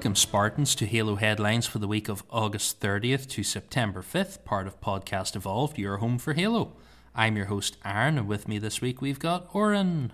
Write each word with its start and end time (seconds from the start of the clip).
to 0.00 0.06
Halo 0.06 0.16
Headlines. 0.16 0.16
Welcome, 0.16 0.16
Spartans, 0.16 0.74
to 0.76 0.86
Halo 0.86 1.16
Headlines 1.16 1.66
for 1.66 1.78
the 1.78 1.86
week 1.86 2.08
of 2.08 2.22
August 2.30 2.80
30th 2.80 3.28
to 3.28 3.42
September 3.42 4.00
5th, 4.00 4.44
part 4.46 4.66
of 4.66 4.80
Podcast 4.80 5.36
Evolved, 5.36 5.76
your 5.76 5.98
home 5.98 6.18
for 6.18 6.32
Halo. 6.32 6.72
I'm 7.14 7.36
your 7.36 7.46
host, 7.46 7.76
Aaron, 7.84 8.16
and 8.16 8.26
with 8.26 8.48
me 8.48 8.58
this 8.58 8.80
week 8.80 9.02
we've 9.02 9.18
got 9.18 9.54
Oren. 9.54 10.10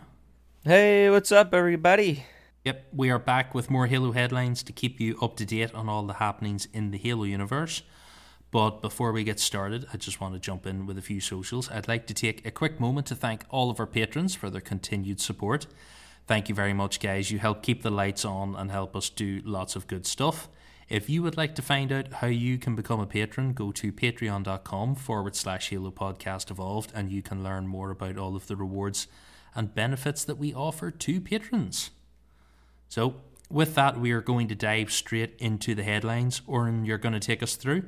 Hey, 0.64 1.08
what's 1.08 1.30
up, 1.30 1.54
everybody? 1.54 2.24
Yep, 2.64 2.86
we 2.96 3.10
are 3.10 3.20
back 3.20 3.54
with 3.54 3.70
more 3.70 3.86
Halo 3.86 4.10
headlines 4.10 4.64
to 4.64 4.72
keep 4.72 4.98
you 5.00 5.16
up 5.22 5.36
to 5.36 5.46
date 5.46 5.72
on 5.72 5.88
all 5.88 6.02
the 6.02 6.14
happenings 6.14 6.66
in 6.72 6.90
the 6.90 6.98
Halo 6.98 7.22
universe. 7.22 7.82
But 8.50 8.82
before 8.82 9.12
we 9.12 9.22
get 9.22 9.38
started, 9.38 9.86
I 9.92 9.98
just 9.98 10.20
want 10.20 10.34
to 10.34 10.40
jump 10.40 10.66
in 10.66 10.86
with 10.86 10.98
a 10.98 11.02
few 11.02 11.20
socials. 11.20 11.70
I'd 11.70 11.86
like 11.86 12.08
to 12.08 12.14
take 12.14 12.44
a 12.44 12.50
quick 12.50 12.80
moment 12.80 13.06
to 13.06 13.14
thank 13.14 13.44
all 13.50 13.70
of 13.70 13.78
our 13.78 13.86
patrons 13.86 14.34
for 14.34 14.50
their 14.50 14.60
continued 14.60 15.20
support. 15.20 15.68
Thank 16.26 16.48
you 16.48 16.54
very 16.54 16.72
much, 16.72 16.98
guys. 16.98 17.30
You 17.30 17.38
help 17.38 17.62
keep 17.62 17.82
the 17.82 17.90
lights 17.90 18.24
on 18.24 18.56
and 18.56 18.70
help 18.70 18.96
us 18.96 19.08
do 19.08 19.40
lots 19.44 19.76
of 19.76 19.86
good 19.86 20.06
stuff. 20.06 20.48
If 20.88 21.08
you 21.10 21.22
would 21.22 21.36
like 21.36 21.54
to 21.56 21.62
find 21.62 21.92
out 21.92 22.14
how 22.14 22.28
you 22.28 22.58
can 22.58 22.74
become 22.76 23.00
a 23.00 23.06
patron, 23.06 23.52
go 23.52 23.72
to 23.72 23.92
patreon.com 23.92 24.94
forward 24.96 25.34
slash 25.34 25.70
Halo 25.70 25.90
Podcast 25.90 26.50
Evolved 26.50 26.92
and 26.94 27.10
you 27.10 27.22
can 27.22 27.42
learn 27.42 27.66
more 27.66 27.90
about 27.90 28.18
all 28.18 28.36
of 28.36 28.46
the 28.46 28.56
rewards 28.56 29.06
and 29.54 29.74
benefits 29.74 30.24
that 30.24 30.38
we 30.38 30.52
offer 30.52 30.90
to 30.90 31.20
patrons. 31.20 31.90
So, 32.88 33.16
with 33.48 33.74
that, 33.76 33.98
we 33.98 34.10
are 34.12 34.20
going 34.20 34.48
to 34.48 34.54
dive 34.54 34.92
straight 34.92 35.34
into 35.38 35.74
the 35.74 35.84
headlines. 35.84 36.42
Oren, 36.46 36.84
you're 36.84 36.98
going 36.98 37.14
to 37.14 37.20
take 37.20 37.42
us 37.42 37.54
through? 37.56 37.84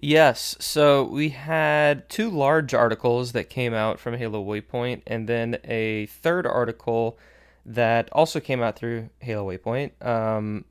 Yes, 0.00 0.54
so 0.60 1.02
we 1.02 1.30
had 1.30 2.08
two 2.08 2.30
large 2.30 2.72
articles 2.72 3.32
that 3.32 3.50
came 3.50 3.74
out 3.74 3.98
from 3.98 4.14
Halo 4.14 4.44
Waypoint, 4.44 5.02
and 5.08 5.28
then 5.28 5.58
a 5.64 6.06
third 6.06 6.46
article 6.46 7.18
that 7.66 8.08
also 8.12 8.38
came 8.38 8.62
out 8.62 8.76
through 8.76 9.10
Halo 9.18 9.50
Waypoint 9.50 9.90
um, 10.06 10.64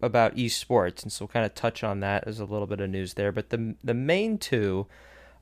about 0.00 0.34
esports, 0.34 1.04
and 1.04 1.12
so 1.12 1.24
we'll 1.24 1.28
kind 1.28 1.46
of 1.46 1.54
touch 1.54 1.84
on 1.84 2.00
that 2.00 2.26
as 2.26 2.40
a 2.40 2.44
little 2.44 2.66
bit 2.66 2.80
of 2.80 2.90
news 2.90 3.14
there. 3.14 3.30
But 3.30 3.50
the 3.50 3.76
the 3.84 3.94
main 3.94 4.36
two 4.36 4.88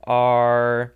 are 0.03 0.93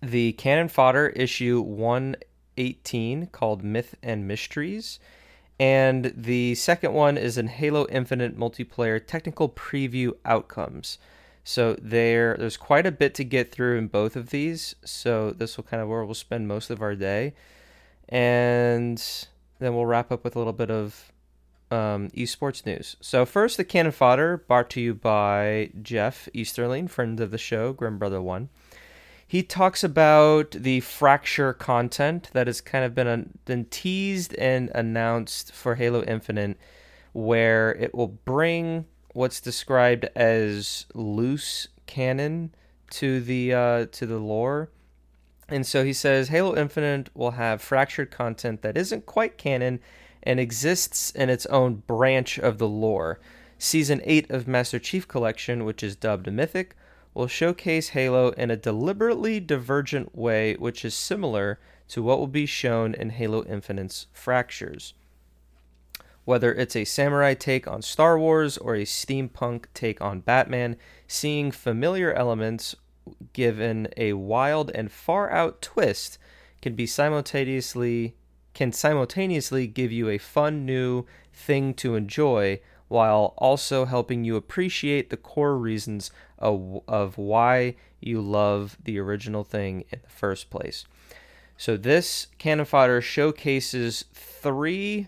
the 0.00 0.32
Canon 0.34 0.68
Fodder 0.68 1.08
issue 1.08 1.60
118 1.60 3.26
called 3.28 3.64
Myth 3.64 3.96
and 4.04 4.28
Mysteries. 4.28 5.00
And 5.58 6.12
the 6.16 6.54
second 6.54 6.92
one 6.92 7.16
is 7.16 7.38
in 7.38 7.48
Halo 7.48 7.86
Infinite 7.88 8.38
multiplayer 8.38 9.04
technical 9.04 9.48
preview 9.48 10.12
outcomes. 10.24 10.98
So 11.48 11.76
there 11.80 12.36
there's 12.36 12.56
quite 12.56 12.86
a 12.86 12.92
bit 12.92 13.14
to 13.14 13.24
get 13.24 13.52
through 13.52 13.78
in 13.78 13.86
both 13.86 14.16
of 14.16 14.30
these. 14.30 14.74
So 14.84 15.30
this 15.30 15.56
will 15.56 15.64
kind 15.64 15.80
of 15.80 15.88
where 15.88 16.04
we'll 16.04 16.14
spend 16.14 16.48
most 16.48 16.70
of 16.70 16.82
our 16.82 16.96
day. 16.96 17.34
And 18.08 19.02
then 19.60 19.74
we'll 19.74 19.86
wrap 19.86 20.10
up 20.10 20.24
with 20.24 20.34
a 20.34 20.38
little 20.38 20.52
bit 20.52 20.70
of 20.70 21.12
um, 21.70 22.08
esports 22.10 22.66
news. 22.66 22.96
So 23.00 23.24
first, 23.24 23.56
the 23.56 23.64
canon 23.64 23.92
fodder 23.92 24.36
brought 24.36 24.70
to 24.70 24.80
you 24.80 24.94
by 24.94 25.70
Jeff 25.82 26.28
Easterling, 26.34 26.88
friend 26.88 27.20
of 27.20 27.30
the 27.30 27.38
show, 27.38 27.72
Grim 27.72 27.98
Brother 27.98 28.20
One 28.20 28.48
he 29.26 29.42
talks 29.42 29.82
about 29.82 30.52
the 30.52 30.80
fracture 30.80 31.52
content 31.52 32.30
that 32.32 32.46
has 32.46 32.60
kind 32.60 32.84
of 32.84 32.94
been, 32.94 33.38
been 33.44 33.64
teased 33.64 34.34
and 34.34 34.70
announced 34.74 35.52
for 35.52 35.74
Halo 35.74 36.04
Infinite, 36.04 36.56
where 37.12 37.74
it 37.74 37.92
will 37.92 38.06
bring 38.06 38.86
what's 39.16 39.40
described 39.40 40.04
as 40.14 40.84
loose 40.94 41.68
canon 41.86 42.54
to 42.90 43.18
the 43.20 43.52
uh, 43.52 43.86
to 43.86 44.04
the 44.04 44.18
lore. 44.18 44.70
And 45.48 45.66
so 45.66 45.84
he 45.84 45.92
says 45.92 46.28
Halo 46.28 46.54
Infinite 46.54 47.08
will 47.14 47.32
have 47.32 47.62
fractured 47.62 48.10
content 48.10 48.62
that 48.62 48.76
isn't 48.76 49.06
quite 49.06 49.38
canon 49.38 49.80
and 50.22 50.38
exists 50.38 51.10
in 51.12 51.30
its 51.30 51.46
own 51.46 51.76
branch 51.86 52.38
of 52.38 52.58
the 52.58 52.68
lore. 52.68 53.18
Season 53.58 54.02
8 54.04 54.30
of 54.30 54.46
Master 54.46 54.78
Chief 54.78 55.08
Collection, 55.08 55.64
which 55.64 55.82
is 55.82 55.96
dubbed 55.96 56.30
Mythic, 56.30 56.76
will 57.14 57.28
showcase 57.28 57.90
Halo 57.90 58.30
in 58.30 58.50
a 58.50 58.56
deliberately 58.56 59.40
divergent 59.40 60.14
way, 60.14 60.54
which 60.56 60.84
is 60.84 60.94
similar 60.94 61.58
to 61.88 62.02
what 62.02 62.18
will 62.18 62.26
be 62.26 62.44
shown 62.44 62.92
in 62.92 63.10
Halo 63.10 63.44
Infinite's 63.44 64.08
Fractures. 64.12 64.92
Whether 66.26 66.52
it's 66.52 66.74
a 66.74 66.84
samurai 66.84 67.34
take 67.34 67.68
on 67.68 67.82
Star 67.82 68.18
Wars 68.18 68.58
or 68.58 68.74
a 68.74 68.82
steampunk 68.82 69.66
take 69.74 70.00
on 70.00 70.20
Batman, 70.20 70.76
seeing 71.06 71.52
familiar 71.52 72.12
elements 72.12 72.74
given 73.32 73.86
a 73.96 74.12
wild 74.14 74.72
and 74.74 74.90
far 74.90 75.30
out 75.30 75.62
twist 75.62 76.18
can 76.60 76.74
be 76.74 76.84
simultaneously 76.84 78.16
can 78.54 78.72
simultaneously 78.72 79.68
give 79.68 79.92
you 79.92 80.08
a 80.08 80.18
fun 80.18 80.66
new 80.66 81.04
thing 81.32 81.72
to 81.74 81.94
enjoy 81.94 82.58
while 82.88 83.34
also 83.38 83.84
helping 83.84 84.24
you 84.24 84.34
appreciate 84.34 85.10
the 85.10 85.16
core 85.16 85.56
reasons 85.56 86.10
of, 86.40 86.80
of 86.88 87.16
why 87.18 87.76
you 88.00 88.20
love 88.20 88.76
the 88.82 88.98
original 88.98 89.44
thing 89.44 89.84
in 89.92 90.00
the 90.02 90.08
first 90.08 90.50
place. 90.50 90.86
So 91.56 91.76
this 91.76 92.26
canon 92.38 92.64
fodder 92.64 93.00
showcases 93.00 94.06
three 94.12 95.06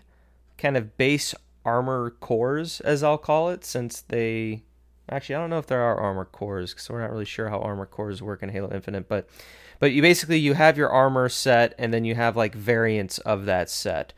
kind 0.59 0.77
of 0.77 0.97
base 0.97 1.33
armor 1.65 2.11
cores, 2.19 2.81
as 2.81 3.03
I'll 3.03 3.17
call 3.17 3.49
it, 3.49 3.65
since 3.65 4.01
they 4.01 4.63
actually 5.09 5.35
I 5.35 5.39
don't 5.39 5.49
know 5.49 5.57
if 5.57 5.67
there 5.67 5.81
are 5.81 5.99
armor 5.99 6.25
cores 6.25 6.73
because 6.73 6.89
we're 6.89 7.01
not 7.01 7.11
really 7.11 7.25
sure 7.25 7.49
how 7.49 7.59
armor 7.59 7.85
cores 7.85 8.21
work 8.21 8.43
in 8.43 8.49
Halo 8.49 8.71
Infinite, 8.71 9.07
but 9.07 9.27
but 9.79 9.91
you 9.91 10.01
basically 10.01 10.37
you 10.37 10.53
have 10.53 10.77
your 10.77 10.89
armor 10.89 11.29
set 11.29 11.73
and 11.79 11.93
then 11.93 12.05
you 12.05 12.15
have 12.15 12.35
like 12.35 12.53
variants 12.53 13.17
of 13.19 13.45
that 13.45 13.69
set. 13.69 14.13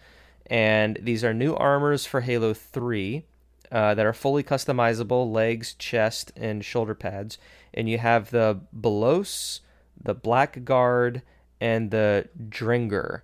And 0.47 0.99
these 1.01 1.23
are 1.23 1.33
new 1.33 1.55
armors 1.55 2.05
for 2.05 2.21
Halo 2.21 2.53
3 2.53 3.23
uh, 3.71 3.93
that 3.93 4.05
are 4.05 4.11
fully 4.11 4.43
customizable 4.43 5.31
legs, 5.31 5.75
chest, 5.75 6.33
and 6.35 6.65
shoulder 6.65 6.93
pads. 6.93 7.37
And 7.73 7.87
you 7.87 7.99
have 7.99 8.31
the 8.31 8.59
Belos, 8.77 9.61
the 10.01 10.15
Blackguard, 10.15 11.21
and 11.61 11.91
the 11.91 12.27
Dringer. 12.49 13.23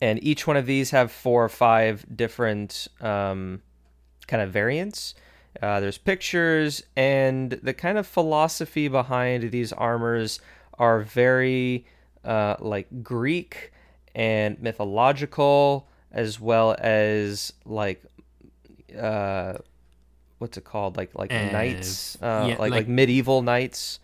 And 0.00 0.22
each 0.22 0.46
one 0.46 0.56
of 0.56 0.66
these 0.66 0.90
have 0.90 1.10
four 1.10 1.44
or 1.44 1.48
five 1.48 2.04
different 2.14 2.88
um, 3.00 3.62
kind 4.26 4.42
of 4.42 4.50
variants. 4.50 5.14
Uh, 5.62 5.80
there's 5.80 5.96
pictures, 5.98 6.82
and 6.96 7.52
the 7.52 7.72
kind 7.72 7.96
of 7.96 8.06
philosophy 8.06 8.88
behind 8.88 9.50
these 9.50 9.72
armors 9.72 10.38
are 10.78 11.00
very 11.00 11.86
uh, 12.24 12.56
like 12.58 13.02
Greek 13.02 13.72
and 14.14 14.60
mythological, 14.60 15.88
as 16.12 16.38
well 16.38 16.76
as 16.78 17.54
like 17.64 18.02
uh, 18.98 19.54
what's 20.38 20.56
it 20.56 20.64
called? 20.64 20.96
Like 20.96 21.14
like 21.14 21.32
uh, 21.32 21.50
knights, 21.52 22.16
uh, 22.20 22.46
yeah, 22.48 22.56
like, 22.56 22.58
like, 22.58 22.72
like 22.72 22.88
medieval 22.88 23.42
knights. 23.42 24.00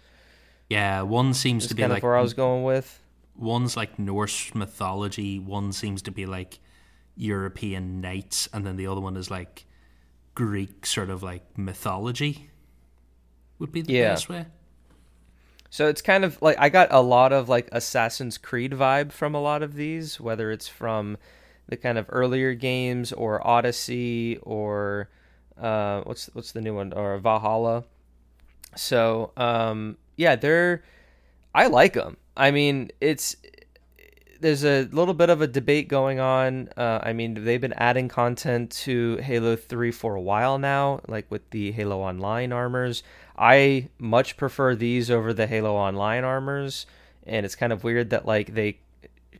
Yeah, 0.68 1.02
one 1.02 1.34
seems 1.34 1.66
to 1.66 1.74
be 1.74 1.86
like 1.86 2.02
where 2.02 2.16
I 2.16 2.22
was 2.22 2.34
going 2.34 2.64
with. 2.64 3.01
One's 3.34 3.76
like 3.76 3.98
Norse 3.98 4.54
mythology. 4.54 5.38
One 5.38 5.72
seems 5.72 6.02
to 6.02 6.10
be 6.10 6.26
like 6.26 6.60
European 7.16 8.00
knights, 8.00 8.48
and 8.52 8.66
then 8.66 8.76
the 8.76 8.86
other 8.86 9.00
one 9.00 9.16
is 9.16 9.30
like 9.30 9.66
Greek 10.34 10.86
sort 10.86 11.10
of 11.10 11.22
like 11.22 11.58
mythology. 11.58 12.50
Would 13.58 13.72
be 13.72 13.82
the 13.82 13.92
yeah. 13.92 14.08
best 14.10 14.28
way. 14.28 14.46
So 15.70 15.88
it's 15.88 16.02
kind 16.02 16.24
of 16.24 16.40
like 16.42 16.58
I 16.58 16.68
got 16.68 16.92
a 16.92 17.00
lot 17.00 17.32
of 17.32 17.48
like 17.48 17.68
Assassin's 17.72 18.36
Creed 18.36 18.72
vibe 18.72 19.10
from 19.10 19.34
a 19.34 19.40
lot 19.40 19.62
of 19.62 19.74
these, 19.74 20.20
whether 20.20 20.50
it's 20.50 20.68
from 20.68 21.16
the 21.68 21.78
kind 21.78 21.96
of 21.96 22.04
earlier 22.10 22.52
games 22.52 23.10
or 23.12 23.46
Odyssey 23.46 24.38
or 24.42 25.08
uh, 25.58 26.02
what's 26.02 26.26
what's 26.34 26.52
the 26.52 26.60
new 26.60 26.74
one 26.74 26.92
or 26.92 27.16
Valhalla. 27.16 27.84
So 28.76 29.32
um, 29.38 29.96
yeah, 30.16 30.36
they're 30.36 30.82
I 31.54 31.68
like 31.68 31.94
them. 31.94 32.18
I 32.36 32.50
mean, 32.50 32.90
it's 33.00 33.36
there's 34.40 34.64
a 34.64 34.88
little 34.90 35.14
bit 35.14 35.30
of 35.30 35.40
a 35.40 35.46
debate 35.46 35.88
going 35.88 36.18
on. 36.18 36.68
Uh, 36.76 36.98
I 37.02 37.12
mean, 37.12 37.44
they've 37.44 37.60
been 37.60 37.74
adding 37.74 38.08
content 38.08 38.70
to 38.82 39.16
Halo 39.18 39.54
3 39.54 39.92
for 39.92 40.16
a 40.16 40.20
while 40.20 40.58
now, 40.58 41.00
like 41.06 41.30
with 41.30 41.48
the 41.50 41.70
Halo 41.70 42.00
Online 42.00 42.52
armors. 42.52 43.04
I 43.38 43.88
much 43.98 44.36
prefer 44.36 44.74
these 44.74 45.10
over 45.10 45.32
the 45.32 45.46
Halo 45.46 45.74
Online 45.74 46.24
armors, 46.24 46.86
and 47.24 47.46
it's 47.46 47.54
kind 47.54 47.72
of 47.72 47.84
weird 47.84 48.10
that 48.10 48.26
like 48.26 48.54
they 48.54 48.78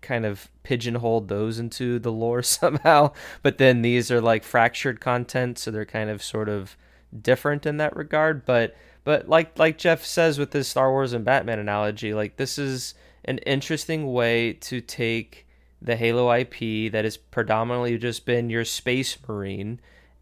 kind 0.01 0.25
of 0.25 0.49
pigeonholed 0.63 1.29
those 1.29 1.59
into 1.59 1.99
the 1.99 2.13
lore 2.13 2.43
somehow. 2.45 3.13
But 3.43 3.59
then 3.59 3.83
these 3.83 4.11
are 4.11 4.21
like 4.21 4.45
fractured 4.45 5.01
content, 5.01 5.59
so 5.59 5.71
they're 5.71 5.85
kind 5.85 6.11
of 6.11 6.23
sort 6.23 6.49
of 6.49 6.77
different 7.21 7.67
in 7.67 7.77
that 7.79 7.97
regard. 7.97 8.47
But 8.47 8.77
but 9.05 9.29
like 9.29 9.59
like 9.59 9.79
Jeff 9.79 10.05
says 10.05 10.39
with 10.39 10.51
this 10.51 10.69
Star 10.69 10.91
Wars 10.91 11.13
and 11.13 11.25
Batman 11.25 11.59
analogy, 11.59 12.15
like 12.15 12.37
this 12.37 12.59
is 12.59 12.95
an 13.25 13.39
interesting 13.39 14.13
way 14.13 14.53
to 14.55 14.81
take 14.81 15.47
the 15.81 15.97
Halo 15.97 16.33
IP 16.33 16.93
that 16.93 17.05
has 17.05 17.17
predominantly 17.17 17.99
just 17.99 18.25
been 18.25 18.51
your 18.51 18.65
space 18.65 19.17
marine 19.27 19.81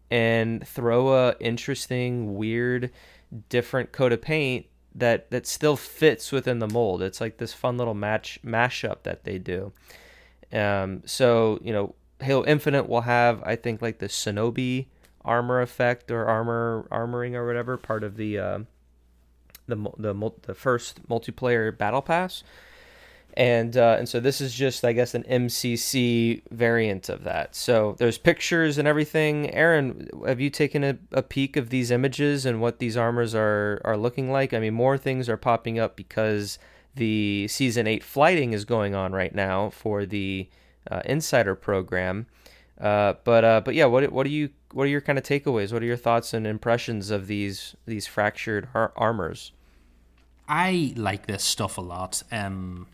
and 0.09 0.67
throw 0.67 1.13
a 1.13 1.35
interesting, 1.39 2.35
weird, 2.35 2.91
different 3.49 3.91
coat 3.91 4.11
of 4.11 4.21
paint 4.21 4.65
that 4.95 5.31
that 5.31 5.47
still 5.47 5.75
fits 5.75 6.31
within 6.31 6.59
the 6.59 6.67
mold. 6.67 7.01
It's 7.01 7.21
like 7.21 7.37
this 7.37 7.53
fun 7.53 7.77
little 7.77 7.93
match 7.93 8.39
mashup 8.45 9.03
that 9.03 9.23
they 9.23 9.37
do. 9.37 9.71
Um, 10.51 11.03
so 11.05 11.59
you 11.63 11.71
know, 11.71 11.95
Halo 12.19 12.45
Infinite 12.45 12.89
will 12.89 13.01
have, 13.01 13.41
I 13.43 13.55
think, 13.55 13.81
like 13.81 13.99
the 13.99 14.07
Shinobi 14.07 14.87
armor 15.23 15.61
effect 15.61 16.11
or 16.11 16.25
armor 16.25 16.87
armoring 16.91 17.33
or 17.33 17.45
whatever 17.45 17.77
part 17.77 18.03
of 18.03 18.17
the 18.17 18.37
uh, 18.37 18.59
the 19.67 19.75
the 19.97 20.31
the 20.43 20.53
first 20.53 21.07
multiplayer 21.07 21.75
battle 21.75 22.01
pass 22.01 22.43
and 23.35 23.77
uh, 23.77 23.95
and 23.97 24.09
so 24.09 24.19
this 24.19 24.41
is 24.41 24.53
just 24.53 24.83
I 24.83 24.93
guess 24.93 25.13
an 25.13 25.23
MCC 25.23 26.41
variant 26.51 27.09
of 27.09 27.23
that. 27.23 27.55
So 27.55 27.95
there's 27.97 28.17
pictures 28.17 28.77
and 28.77 28.87
everything. 28.87 29.49
Aaron, 29.53 30.09
have 30.25 30.41
you 30.41 30.49
taken 30.49 30.83
a, 30.83 30.97
a 31.11 31.21
peek 31.21 31.55
of 31.55 31.69
these 31.69 31.91
images 31.91 32.45
and 32.45 32.59
what 32.59 32.79
these 32.79 32.97
armors 32.97 33.33
are 33.33 33.81
are 33.85 33.97
looking 33.97 34.31
like? 34.31 34.53
I 34.53 34.59
mean, 34.59 34.73
more 34.73 34.97
things 34.97 35.29
are 35.29 35.37
popping 35.37 35.79
up 35.79 35.95
because 35.95 36.59
the 36.95 37.47
season 37.47 37.87
eight 37.87 38.03
flighting 38.03 38.51
is 38.51 38.65
going 38.65 38.95
on 38.95 39.13
right 39.13 39.33
now 39.33 39.69
for 39.69 40.05
the 40.05 40.49
uh, 40.89 41.01
Insider 41.05 41.55
program. 41.55 42.27
Uh, 42.81 43.13
but 43.23 43.45
uh, 43.45 43.61
but 43.63 43.75
yeah, 43.75 43.85
what 43.85 44.11
what 44.11 44.25
are 44.25 44.29
you 44.29 44.49
what 44.71 44.83
are 44.83 44.89
your 44.89 45.01
kind 45.01 45.19
of 45.19 45.23
takeaways? 45.23 45.71
What 45.71 45.83
are 45.83 45.85
your 45.85 45.97
thoughts 45.97 46.33
and 46.33 46.47
impressions 46.47 47.11
of 47.11 47.27
these 47.27 47.75
these 47.85 48.07
fractured 48.07 48.69
har- 48.73 48.91
armors? 48.95 49.51
I 50.47 50.93
like 50.97 51.27
this 51.27 51.43
stuff 51.43 51.77
a 51.77 51.81
lot. 51.81 52.23
Um, 52.31 52.87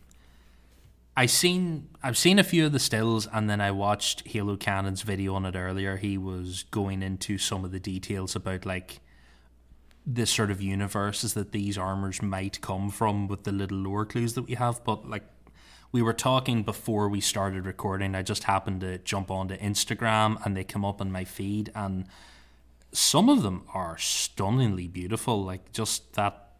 I 1.16 1.24
seen 1.24 1.88
I've 2.02 2.18
seen 2.18 2.38
a 2.38 2.44
few 2.44 2.66
of 2.66 2.72
the 2.72 2.78
stills, 2.78 3.26
and 3.32 3.48
then 3.48 3.62
I 3.62 3.70
watched 3.70 4.28
Halo 4.28 4.56
Canon's 4.56 5.02
video 5.02 5.34
on 5.34 5.46
it 5.46 5.56
earlier. 5.56 5.96
He 5.96 6.18
was 6.18 6.64
going 6.70 7.02
into 7.02 7.38
some 7.38 7.64
of 7.64 7.72
the 7.72 7.80
details 7.80 8.36
about 8.36 8.66
like 8.66 9.00
the 10.06 10.26
sort 10.26 10.50
of 10.50 10.60
universes 10.60 11.34
that 11.34 11.52
these 11.52 11.78
armors 11.78 12.22
might 12.22 12.60
come 12.60 12.90
from 12.90 13.26
with 13.26 13.44
the 13.44 13.52
little 13.52 13.78
lore 13.78 14.06
clues 14.06 14.34
that 14.34 14.42
we 14.42 14.54
have. 14.54 14.84
But 14.84 15.08
like 15.08 15.24
we 15.90 16.02
were 16.02 16.12
talking 16.12 16.62
before 16.62 17.08
we 17.08 17.20
started 17.20 17.64
recording, 17.64 18.14
I 18.14 18.22
just 18.22 18.44
happened 18.44 18.82
to 18.82 18.98
jump 18.98 19.30
onto 19.30 19.56
Instagram 19.56 20.44
and 20.44 20.56
they 20.56 20.64
come 20.64 20.84
up 20.84 21.00
on 21.00 21.10
my 21.10 21.24
feed, 21.24 21.70
and 21.74 22.06
some 22.92 23.28
of 23.28 23.42
them 23.42 23.64
are 23.72 23.96
stunningly 23.98 24.86
beautiful. 24.88 25.44
Like 25.44 25.72
just 25.72 26.14
that 26.14 26.52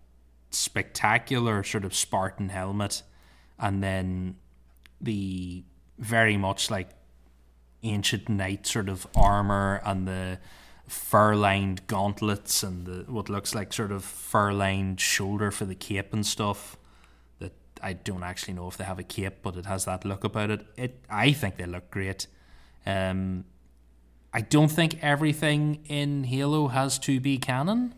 spectacular 0.51 1.63
sort 1.63 1.85
of 1.85 1.95
Spartan 1.95 2.49
helmet, 2.49 3.03
and 3.59 3.83
then 3.83 4.37
the 5.01 5.65
very 5.99 6.37
much 6.37 6.71
like 6.71 6.91
ancient 7.83 8.29
knight 8.29 8.67
sort 8.67 8.89
of 8.89 9.07
armor 9.15 9.81
and 9.85 10.09
the 10.09 10.39
fur 10.89 11.35
lined 11.35 11.87
gauntlets 11.87 12.63
and 12.63 12.87
the 12.87 13.05
what 13.13 13.29
looks 13.29 13.55
like 13.55 13.73
sort 13.73 13.93
of 13.93 14.03
fur 14.03 14.53
lined 14.53 14.99
shoulder 15.01 15.51
for 15.51 15.67
the 15.67 15.75
cape 15.75 16.15
and 16.15 16.25
stuff. 16.25 16.79
I 17.83 17.93
don't 17.93 18.23
actually 18.23 18.55
know 18.55 18.69
if 18.69 18.77
they 18.77 18.85
have 18.85 18.99
a 18.99 19.05
cape, 19.05 19.39
but 19.43 19.57
it 19.57 19.67
has 19.67 19.85
that 19.85 20.05
look 20.05 20.25
about 20.25 20.51
it. 20.51 20.67
It 20.77 21.01
I 21.11 21.33
think 21.33 21.57
they 21.57 21.67
look 21.67 21.91
great. 21.91 22.27
Um, 22.87 23.45
I 24.33 24.41
don't 24.43 24.69
think 24.69 25.03
everything 25.03 25.85
in 25.87 26.25
Halo 26.25 26.69
has 26.69 26.99
to 27.01 27.21
be 27.21 27.39
canon 27.39 27.95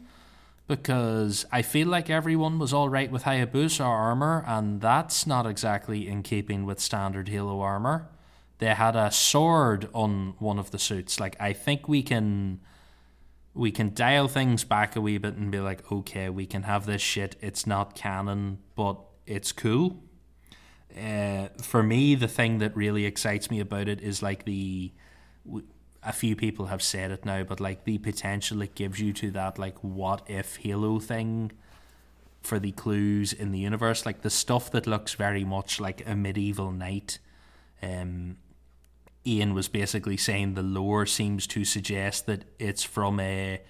because 0.68 1.46
I 1.50 1.62
feel 1.62 1.88
like 1.88 2.08
everyone 2.08 2.58
was 2.60 2.72
all 2.72 2.88
right 2.88 3.10
with 3.10 3.24
Hayabusa 3.24 3.84
armor, 3.84 4.44
and 4.46 4.80
that's 4.80 5.26
not 5.26 5.44
exactly 5.44 6.06
in 6.06 6.22
keeping 6.22 6.64
with 6.64 6.78
standard 6.78 7.28
Halo 7.28 7.60
armor. 7.60 8.08
They 8.58 8.74
had 8.74 8.94
a 8.94 9.10
sword 9.10 9.88
on 9.92 10.34
one 10.38 10.58
of 10.58 10.70
the 10.70 10.78
suits. 10.78 11.18
Like 11.18 11.34
I 11.40 11.52
think 11.52 11.88
we 11.88 12.02
can 12.02 12.60
we 13.52 13.72
can 13.72 13.92
dial 13.92 14.28
things 14.28 14.62
back 14.64 14.94
a 14.94 15.00
wee 15.00 15.18
bit 15.18 15.34
and 15.34 15.50
be 15.50 15.58
like, 15.58 15.90
okay, 15.90 16.28
we 16.28 16.46
can 16.46 16.62
have 16.62 16.86
this 16.86 17.02
shit. 17.02 17.36
It's 17.40 17.66
not 17.66 17.96
canon, 17.96 18.58
but 18.76 19.00
it's 19.30 19.52
cool. 19.52 20.02
Uh, 21.00 21.46
for 21.62 21.82
me, 21.82 22.16
the 22.16 22.28
thing 22.28 22.58
that 22.58 22.76
really 22.76 23.04
excites 23.04 23.50
me 23.50 23.60
about 23.60 23.86
it 23.88 24.00
is 24.00 24.22
like 24.22 24.44
the 24.44 24.92
a 26.02 26.12
few 26.12 26.34
people 26.34 26.66
have 26.66 26.82
said 26.82 27.10
it 27.10 27.24
now, 27.24 27.44
but 27.44 27.60
like 27.60 27.84
the 27.84 27.98
potential 27.98 28.62
it 28.62 28.74
gives 28.74 29.00
you 29.00 29.12
to 29.12 29.30
that 29.30 29.58
like 29.58 29.76
what 29.82 30.22
if 30.28 30.56
Halo 30.56 30.98
thing 30.98 31.52
for 32.42 32.58
the 32.58 32.72
clues 32.72 33.32
in 33.32 33.52
the 33.52 33.58
universe, 33.58 34.04
like 34.04 34.22
the 34.22 34.30
stuff 34.30 34.70
that 34.72 34.86
looks 34.86 35.14
very 35.14 35.44
much 35.44 35.78
like 35.78 36.02
a 36.06 36.16
medieval 36.16 36.72
knight. 36.72 37.18
Um, 37.82 38.38
Ian 39.26 39.54
was 39.54 39.68
basically 39.68 40.16
saying 40.16 40.54
the 40.54 40.62
lore 40.62 41.06
seems 41.06 41.46
to 41.48 41.64
suggest 41.64 42.26
that 42.26 42.44
it's 42.58 42.82
from 42.82 43.20
a 43.20 43.60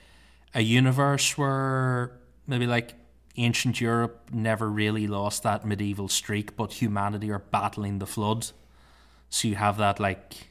a 0.54 0.62
universe 0.62 1.36
where 1.36 2.18
maybe 2.46 2.66
like 2.66 2.94
ancient 3.36 3.80
Europe 3.80 4.28
never 4.32 4.68
really 4.68 5.06
lost 5.06 5.42
that 5.42 5.64
medieval 5.64 6.08
streak, 6.08 6.56
but 6.56 6.74
humanity 6.74 7.30
are 7.30 7.38
battling 7.38 7.98
the 7.98 8.06
flood. 8.06 8.50
So 9.28 9.48
you 9.48 9.54
have 9.54 9.76
that 9.78 10.00
like 10.00 10.48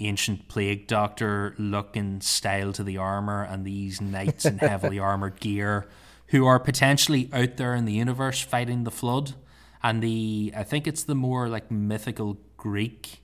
ancient 0.00 0.48
plague 0.48 0.86
doctor 0.86 1.54
looking 1.58 2.20
style 2.20 2.72
to 2.72 2.82
the 2.82 2.96
armor 2.96 3.42
and 3.42 3.64
these 3.64 4.00
knights 4.00 4.44
in 4.44 4.58
heavily 4.58 4.98
armored 5.10 5.38
gear 5.40 5.86
who 6.28 6.46
are 6.46 6.58
potentially 6.58 7.28
out 7.32 7.56
there 7.56 7.74
in 7.74 7.84
the 7.84 7.92
universe 7.92 8.40
fighting 8.40 8.84
the 8.84 8.90
flood 8.90 9.34
and 9.82 10.02
the 10.02 10.52
i 10.56 10.62
think 10.62 10.86
it's 10.86 11.04
the 11.04 11.14
more 11.14 11.48
like 11.48 11.70
mythical 11.70 12.38
greek 12.56 13.20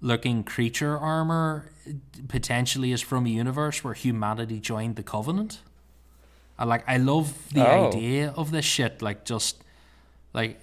looking 0.00 0.44
creature 0.44 0.96
armor 0.96 1.72
potentially 2.28 2.92
is 2.92 3.00
from 3.00 3.26
a 3.26 3.30
universe 3.30 3.82
where 3.82 3.94
humanity 3.94 4.60
joined 4.60 4.96
the 4.96 5.02
covenant 5.02 5.60
I 6.58 6.64
like 6.64 6.84
i 6.86 6.96
love 6.96 7.52
the 7.52 7.66
oh. 7.66 7.88
idea 7.88 8.32
of 8.36 8.50
this 8.50 8.64
shit 8.64 9.02
like 9.02 9.24
just 9.24 9.62
like 10.32 10.60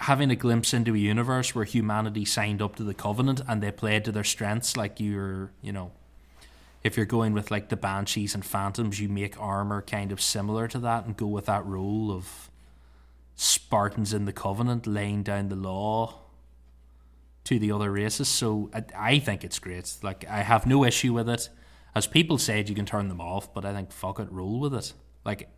having 0.00 0.30
a 0.30 0.36
glimpse 0.36 0.74
into 0.74 0.94
a 0.94 0.98
universe 0.98 1.54
where 1.54 1.64
humanity 1.64 2.24
signed 2.24 2.60
up 2.60 2.76
to 2.76 2.84
the 2.84 2.94
covenant 2.94 3.40
and 3.46 3.62
they 3.62 3.70
played 3.70 4.04
to 4.04 4.12
their 4.12 4.24
strengths 4.24 4.76
like 4.76 5.00
you're 5.00 5.52
you 5.62 5.72
know 5.72 5.92
if 6.82 6.96
you're 6.96 7.06
going 7.06 7.32
with 7.32 7.50
like 7.50 7.68
the 7.68 7.76
banshees 7.76 8.34
and 8.34 8.44
phantoms 8.44 9.00
you 9.00 9.08
make 9.08 9.40
armor 9.40 9.82
kind 9.82 10.12
of 10.12 10.20
similar 10.20 10.68
to 10.68 10.78
that 10.78 11.04
and 11.04 11.16
go 11.16 11.26
with 11.26 11.46
that 11.46 11.64
role 11.66 12.12
of 12.12 12.50
spartans 13.34 14.14
in 14.14 14.24
the 14.24 14.32
covenant 14.32 14.86
laying 14.86 15.22
down 15.22 15.48
the 15.48 15.56
law 15.56 16.20
to 17.44 17.58
the 17.58 17.70
other 17.70 17.92
races. 17.92 18.28
So 18.28 18.70
I, 18.72 18.84
I 18.96 19.18
think 19.18 19.44
it's 19.44 19.58
great. 19.58 19.96
Like 20.02 20.24
i 20.28 20.42
have 20.42 20.66
no 20.66 20.84
issue 20.84 21.12
with 21.12 21.28
it. 21.28 21.48
As 21.94 22.06
people 22.06 22.38
said 22.38 22.68
you 22.68 22.74
can 22.74 22.86
turn 22.86 23.08
them 23.08 23.20
off 23.20 23.52
but 23.54 23.64
i 23.64 23.72
think 23.72 23.90
fuck 23.90 24.20
it 24.20 24.30
roll 24.30 24.60
with 24.60 24.74
it 24.74 24.92
like 25.26 25.48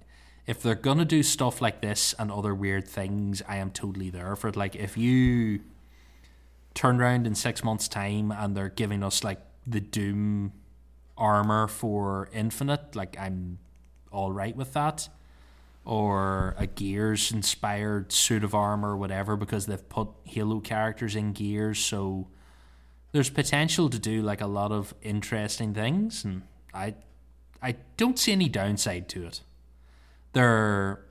if 0.49 0.63
they're 0.63 0.75
gonna 0.75 1.05
do 1.05 1.23
stuff 1.23 1.61
like 1.61 1.83
this 1.83 2.15
and 2.19 2.33
other 2.33 2.55
weird 2.55 2.89
things, 2.89 3.43
I 3.47 3.59
am 3.59 3.71
totally 3.71 4.09
there 4.09 4.35
for 4.35 4.49
it. 4.49 4.57
Like 4.57 4.75
if 4.75 4.97
you 4.97 5.61
turn 6.73 7.01
around 7.01 7.27
in 7.27 7.35
six 7.35 7.63
months' 7.63 7.87
time 7.87 8.33
and 8.33 8.57
they're 8.57 8.71
giving 8.71 9.05
us 9.05 9.23
like 9.23 9.41
the 9.67 9.81
Doom 9.81 10.55
armor 11.19 11.69
for 11.69 12.31
Infinite, 12.33 12.97
like 12.97 13.15
I'm 13.21 13.59
all 14.11 14.33
right 14.33 14.57
with 14.57 14.73
that. 14.73 15.11
Or 15.85 16.55
a 16.59 16.67
Gears 16.67 17.31
inspired 17.31 18.11
suit 18.11 18.43
of 18.43 18.55
armor, 18.55 18.97
whatever, 18.97 19.37
because 19.37 19.67
they've 19.67 19.89
put 19.89 20.09
Halo 20.25 20.61
characters 20.61 21.15
in 21.15 21.33
Gears, 21.33 21.79
so 21.79 22.29
there's 23.13 23.31
potential 23.31 23.89
to 23.89 23.99
do 23.99 24.21
like 24.21 24.43
a 24.43 24.47
lot 24.47 24.71
of 24.71 24.95
interesting 25.01 25.73
things, 25.73 26.25
and 26.25 26.43
I 26.75 26.95
I 27.63 27.77
don't 27.97 28.19
see 28.19 28.33
any 28.33 28.49
downside 28.49 29.09
to 29.11 29.27
it 29.27 29.41
they're 30.33 31.05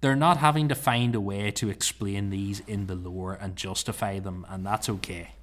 they're 0.00 0.16
not 0.16 0.38
having 0.38 0.68
to 0.68 0.74
find 0.74 1.14
a 1.14 1.20
way 1.20 1.50
to 1.52 1.70
explain 1.70 2.30
these 2.30 2.60
in 2.60 2.86
the 2.86 2.94
lore 2.94 3.34
and 3.34 3.54
justify 3.54 4.18
them, 4.18 4.44
and 4.48 4.66
that's 4.66 4.88
okay. 4.88 5.34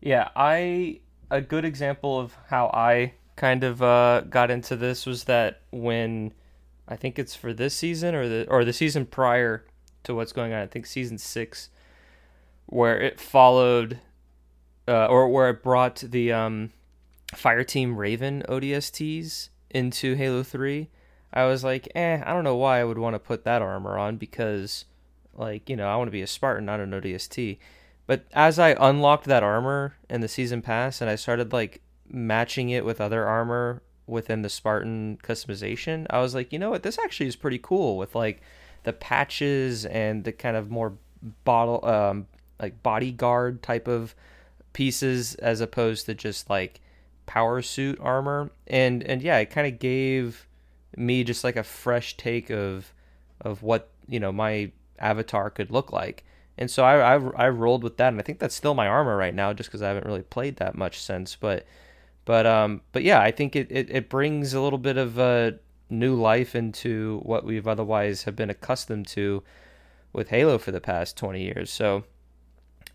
Yeah, 0.00 0.28
I 0.36 1.00
a 1.30 1.40
good 1.40 1.64
example 1.64 2.18
of 2.18 2.36
how 2.46 2.70
I 2.72 3.14
kind 3.36 3.64
of 3.64 3.82
uh, 3.82 4.22
got 4.22 4.50
into 4.50 4.76
this 4.76 5.06
was 5.06 5.24
that 5.24 5.62
when 5.70 6.32
I 6.86 6.96
think 6.96 7.18
it's 7.18 7.34
for 7.34 7.52
this 7.52 7.74
season 7.74 8.14
or 8.14 8.28
the 8.28 8.46
or 8.48 8.64
the 8.64 8.72
season 8.72 9.06
prior 9.06 9.64
to 10.04 10.14
what's 10.14 10.32
going 10.32 10.52
on. 10.52 10.60
I 10.60 10.66
think 10.66 10.86
season 10.86 11.18
six, 11.18 11.68
where 12.66 13.00
it 13.00 13.20
followed, 13.20 13.98
uh, 14.86 15.06
or 15.06 15.28
where 15.28 15.50
it 15.50 15.62
brought 15.62 15.96
the 15.96 16.32
um, 16.32 16.70
Fire 17.34 17.64
Team 17.64 17.96
Raven 17.96 18.42
ODSTs 18.48 19.48
into 19.70 20.14
Halo 20.14 20.42
3, 20.42 20.88
I 21.32 21.44
was 21.44 21.62
like, 21.62 21.88
eh, 21.94 22.22
I 22.24 22.32
don't 22.32 22.44
know 22.44 22.56
why 22.56 22.80
I 22.80 22.84
would 22.84 22.98
want 22.98 23.14
to 23.14 23.18
put 23.18 23.44
that 23.44 23.62
armor 23.62 23.98
on 23.98 24.16
because, 24.16 24.84
like, 25.34 25.68
you 25.68 25.76
know, 25.76 25.88
I 25.88 25.96
want 25.96 26.08
to 26.08 26.12
be 26.12 26.22
a 26.22 26.26
Spartan, 26.26 26.64
not 26.64 26.80
an 26.80 26.92
ODST. 26.92 27.58
But 28.06 28.24
as 28.32 28.58
I 28.58 28.74
unlocked 28.80 29.26
that 29.26 29.42
armor 29.42 29.94
in 30.08 30.22
the 30.22 30.28
season 30.28 30.62
pass 30.62 31.00
and 31.00 31.10
I 31.10 31.16
started, 31.16 31.52
like, 31.52 31.82
matching 32.08 32.70
it 32.70 32.84
with 32.84 33.00
other 33.00 33.26
armor 33.26 33.82
within 34.06 34.40
the 34.40 34.48
Spartan 34.48 35.18
customization, 35.22 36.06
I 36.08 36.20
was 36.20 36.34
like, 36.34 36.52
you 36.52 36.58
know 36.58 36.70
what, 36.70 36.82
this 36.82 36.98
actually 36.98 37.26
is 37.26 37.36
pretty 37.36 37.58
cool 37.58 37.98
with, 37.98 38.14
like, 38.14 38.40
the 38.84 38.94
patches 38.94 39.84
and 39.84 40.24
the 40.24 40.32
kind 40.32 40.56
of 40.56 40.70
more 40.70 40.94
bottle, 41.44 41.84
um, 41.84 42.26
like, 42.58 42.82
bodyguard 42.82 43.62
type 43.62 43.86
of 43.86 44.14
pieces 44.72 45.34
as 45.34 45.60
opposed 45.60 46.06
to 46.06 46.14
just, 46.14 46.48
like, 46.48 46.80
power 47.28 47.62
suit 47.62 47.96
armor 48.00 48.50
and 48.66 49.04
and 49.04 49.22
yeah 49.22 49.38
it 49.38 49.50
kind 49.50 49.72
of 49.72 49.78
gave 49.78 50.48
me 50.96 51.22
just 51.22 51.44
like 51.44 51.54
a 51.54 51.62
fresh 51.62 52.16
take 52.16 52.50
of 52.50 52.92
of 53.42 53.62
what 53.62 53.90
you 54.08 54.18
know 54.18 54.32
my 54.32 54.72
avatar 54.98 55.50
could 55.50 55.70
look 55.70 55.92
like 55.92 56.24
and 56.58 56.68
so 56.68 56.84
I, 56.84 57.14
I, 57.14 57.20
I 57.36 57.48
rolled 57.50 57.84
with 57.84 57.96
that, 57.98 58.08
and 58.08 58.18
I 58.18 58.22
think 58.22 58.40
that's 58.40 58.54
still 58.54 58.74
my 58.74 58.88
armor 58.88 59.16
right 59.16 59.34
now, 59.34 59.52
just 59.52 59.70
because 59.70 59.80
I 59.80 59.88
haven't 59.88 60.06
really 60.06 60.22
played 60.22 60.56
that 60.56 60.74
much 60.74 61.00
since. 61.00 61.36
But 61.36 61.64
but 62.24 62.46
um 62.46 62.82
but 62.90 63.04
yeah, 63.04 63.20
I 63.20 63.30
think 63.30 63.54
it, 63.54 63.68
it, 63.70 63.88
it 63.90 64.08
brings 64.10 64.52
a 64.52 64.60
little 64.60 64.78
bit 64.78 64.96
of 64.96 65.18
uh, 65.20 65.52
new 65.88 66.16
life 66.16 66.56
into 66.56 67.20
what 67.22 67.44
we've 67.44 67.68
otherwise 67.68 68.24
have 68.24 68.34
been 68.34 68.50
accustomed 68.50 69.06
to 69.08 69.44
with 70.12 70.30
Halo 70.30 70.58
for 70.58 70.72
the 70.72 70.80
past 70.80 71.16
twenty 71.16 71.44
years. 71.44 71.70
So 71.70 72.02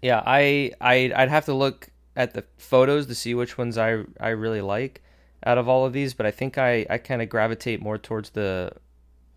yeah, 0.02 0.22
I 0.26 0.74
I 0.82 1.14
I'd 1.16 1.30
have 1.30 1.46
to 1.46 1.54
look 1.54 1.88
at 2.16 2.34
the 2.34 2.46
photos 2.58 3.08
to 3.08 3.16
see 3.16 3.34
which 3.34 3.58
ones 3.58 3.78
I 3.78 4.04
I 4.20 4.30
really 4.30 4.62
like 4.62 5.02
out 5.46 5.58
of 5.58 5.68
all 5.68 5.86
of 5.86 5.94
these, 5.94 6.14
but 6.14 6.26
I 6.26 6.32
think 6.32 6.58
I 6.58 6.86
I 6.90 6.98
kind 6.98 7.22
of 7.22 7.30
gravitate 7.30 7.82
more 7.82 7.98
towards 7.98 8.32
the 8.32 8.72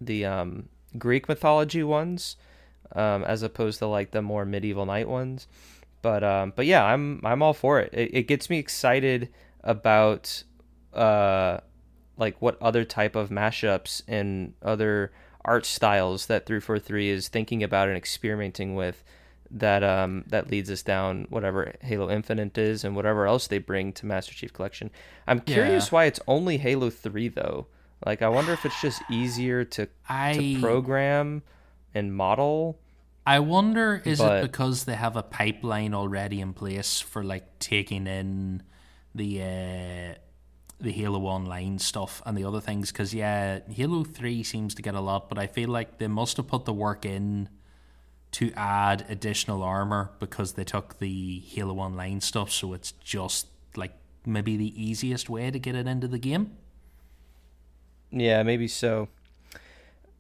the 0.00 0.24
um 0.24 0.68
Greek 0.98 1.28
mythology 1.28 1.82
ones 1.82 2.36
um, 2.94 3.24
as 3.24 3.42
opposed 3.42 3.78
to 3.80 3.86
like 3.86 4.10
the 4.10 4.22
more 4.22 4.44
medieval 4.44 4.86
knight 4.86 5.08
ones. 5.08 5.46
But 6.02 6.22
um, 6.22 6.52
but 6.54 6.66
yeah, 6.66 6.84
I'm 6.84 7.20
I'm 7.24 7.42
all 7.42 7.54
for 7.54 7.80
it. 7.80 7.92
It, 7.92 8.14
it 8.14 8.22
gets 8.28 8.48
me 8.48 8.58
excited 8.58 9.30
about 9.64 10.44
uh, 10.94 11.58
like 12.16 12.40
what 12.40 12.60
other 12.62 12.84
type 12.84 13.16
of 13.16 13.30
mashups 13.30 14.02
and 14.06 14.54
other 14.62 15.12
art 15.44 15.66
styles 15.66 16.26
that 16.26 16.46
343 16.46 17.08
is 17.08 17.28
thinking 17.28 17.62
about 17.62 17.88
and 17.88 17.96
experimenting 17.96 18.74
with 18.74 19.02
that 19.50 19.82
um 19.82 20.24
that 20.28 20.50
leads 20.50 20.70
us 20.70 20.82
down 20.82 21.26
whatever 21.28 21.72
Halo 21.80 22.10
Infinite 22.10 22.56
is 22.58 22.84
and 22.84 22.96
whatever 22.96 23.26
else 23.26 23.46
they 23.46 23.58
bring 23.58 23.92
to 23.94 24.06
Master 24.06 24.34
Chief 24.34 24.52
Collection. 24.52 24.90
I'm 25.26 25.40
curious 25.40 25.86
yeah. 25.86 25.90
why 25.90 26.04
it's 26.04 26.20
only 26.26 26.58
Halo 26.58 26.90
3 26.90 27.28
though. 27.28 27.66
Like 28.04 28.22
I 28.22 28.28
wonder 28.28 28.52
if 28.52 28.64
it's 28.64 28.80
just 28.80 29.02
easier 29.10 29.64
to 29.64 29.88
I... 30.08 30.34
to 30.34 30.60
program 30.60 31.42
and 31.94 32.14
model. 32.14 32.80
I 33.26 33.40
wonder 33.40 34.02
is 34.04 34.18
but, 34.18 34.38
it 34.38 34.42
because 34.42 34.84
they 34.84 34.94
have 34.94 35.16
a 35.16 35.22
pipeline 35.22 35.94
already 35.94 36.40
in 36.40 36.52
place 36.52 37.00
for 37.00 37.24
like 37.24 37.58
taking 37.58 38.06
in 38.06 38.62
the 39.16 39.42
uh, 39.42 40.14
the 40.78 40.92
Halo 40.92 41.24
Online 41.24 41.78
stuff 41.80 42.22
and 42.24 42.38
the 42.38 42.44
other 42.44 42.60
things? 42.60 42.92
Because 42.92 43.12
yeah, 43.12 43.60
Halo 43.68 44.04
Three 44.04 44.44
seems 44.44 44.76
to 44.76 44.82
get 44.82 44.94
a 44.94 45.00
lot, 45.00 45.28
but 45.28 45.38
I 45.38 45.48
feel 45.48 45.70
like 45.70 45.98
they 45.98 46.06
must 46.06 46.36
have 46.36 46.46
put 46.46 46.66
the 46.66 46.72
work 46.72 47.04
in 47.04 47.48
to 48.36 48.52
add 48.54 49.06
additional 49.08 49.62
armor 49.62 50.10
because 50.20 50.52
they 50.52 50.64
took 50.64 50.98
the 50.98 51.40
Halo 51.46 51.78
Online 51.78 52.20
stuff, 52.20 52.50
so 52.50 52.74
it's 52.74 52.92
just 52.92 53.46
like 53.74 53.92
maybe 54.26 54.58
the 54.58 54.74
easiest 54.82 55.30
way 55.30 55.50
to 55.50 55.58
get 55.58 55.74
it 55.74 55.86
into 55.86 56.06
the 56.06 56.18
game. 56.18 56.54
Yeah, 58.10 58.42
maybe 58.42 58.68
so. 58.68 59.08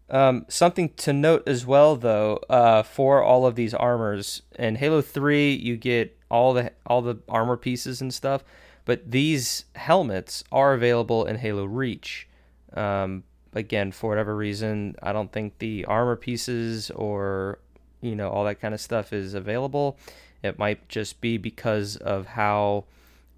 Um, 0.08 0.46
something 0.48 0.94
to 0.96 1.12
note 1.12 1.46
as 1.46 1.66
well, 1.66 1.94
though, 1.94 2.36
uh, 2.48 2.84
for 2.84 3.22
all 3.22 3.44
of 3.44 3.54
these 3.54 3.74
armors 3.74 4.40
in 4.58 4.76
Halo 4.76 5.02
Three, 5.02 5.52
you 5.52 5.76
get 5.76 6.16
all 6.30 6.54
the 6.54 6.72
all 6.86 7.02
the 7.02 7.18
armor 7.28 7.58
pieces 7.58 8.00
and 8.00 8.14
stuff, 8.14 8.42
but 8.86 9.10
these 9.10 9.66
helmets 9.74 10.42
are 10.50 10.72
available 10.72 11.26
in 11.26 11.36
Halo 11.36 11.66
Reach. 11.66 12.28
Um, 12.72 13.24
again, 13.52 13.92
for 13.92 14.08
whatever 14.08 14.34
reason, 14.34 14.96
I 15.02 15.12
don't 15.12 15.30
think 15.30 15.58
the 15.58 15.84
armor 15.84 16.16
pieces 16.16 16.90
or 16.92 17.58
you 18.00 18.14
know 18.14 18.28
all 18.28 18.44
that 18.44 18.60
kind 18.60 18.74
of 18.74 18.80
stuff 18.80 19.12
is 19.12 19.34
available. 19.34 19.98
It 20.42 20.58
might 20.58 20.88
just 20.88 21.20
be 21.20 21.38
because 21.38 21.96
of 21.96 22.26
how 22.26 22.84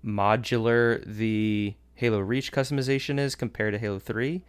modular 0.05 1.03
the 1.05 1.75
Halo 1.95 2.21
Reach 2.21 2.53
customization 2.53 3.19
is 3.19 3.35
compared 3.35 3.75
to 3.75 3.79
Halo 3.79 3.99
Three, 3.99 4.45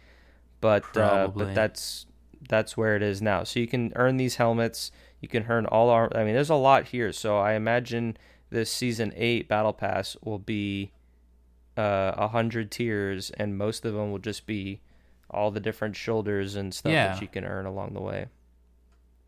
but 0.60 0.96
uh, 0.96 1.28
but 1.28 1.54
that's 1.54 2.06
that's 2.48 2.76
where 2.76 2.96
it 2.96 3.02
is 3.02 3.20
now. 3.20 3.44
So 3.44 3.60
you 3.60 3.66
can 3.66 3.92
earn 3.96 4.16
these 4.16 4.36
helmets. 4.36 4.90
You 5.20 5.28
can 5.28 5.46
earn 5.48 5.66
all 5.66 5.90
our. 5.90 6.14
I 6.16 6.24
mean, 6.24 6.34
there's 6.34 6.50
a 6.50 6.54
lot 6.54 6.88
here. 6.88 7.12
So 7.12 7.38
I 7.38 7.54
imagine 7.54 8.16
this 8.50 8.70
season 8.70 9.12
eight 9.16 9.48
battle 9.48 9.72
pass 9.72 10.16
will 10.22 10.38
be 10.38 10.92
uh, 11.76 12.14
a 12.16 12.22
uh, 12.22 12.28
hundred 12.28 12.70
tiers, 12.70 13.30
and 13.30 13.56
most 13.56 13.84
of 13.84 13.94
them 13.94 14.10
will 14.10 14.18
just 14.18 14.46
be 14.46 14.80
all 15.30 15.50
the 15.50 15.60
different 15.60 15.96
shoulders 15.96 16.56
and 16.56 16.74
stuff 16.74 16.92
yeah. 16.92 17.12
that 17.12 17.22
you 17.22 17.28
can 17.28 17.44
earn 17.44 17.66
along 17.66 17.94
the 17.94 18.00
way. 18.00 18.26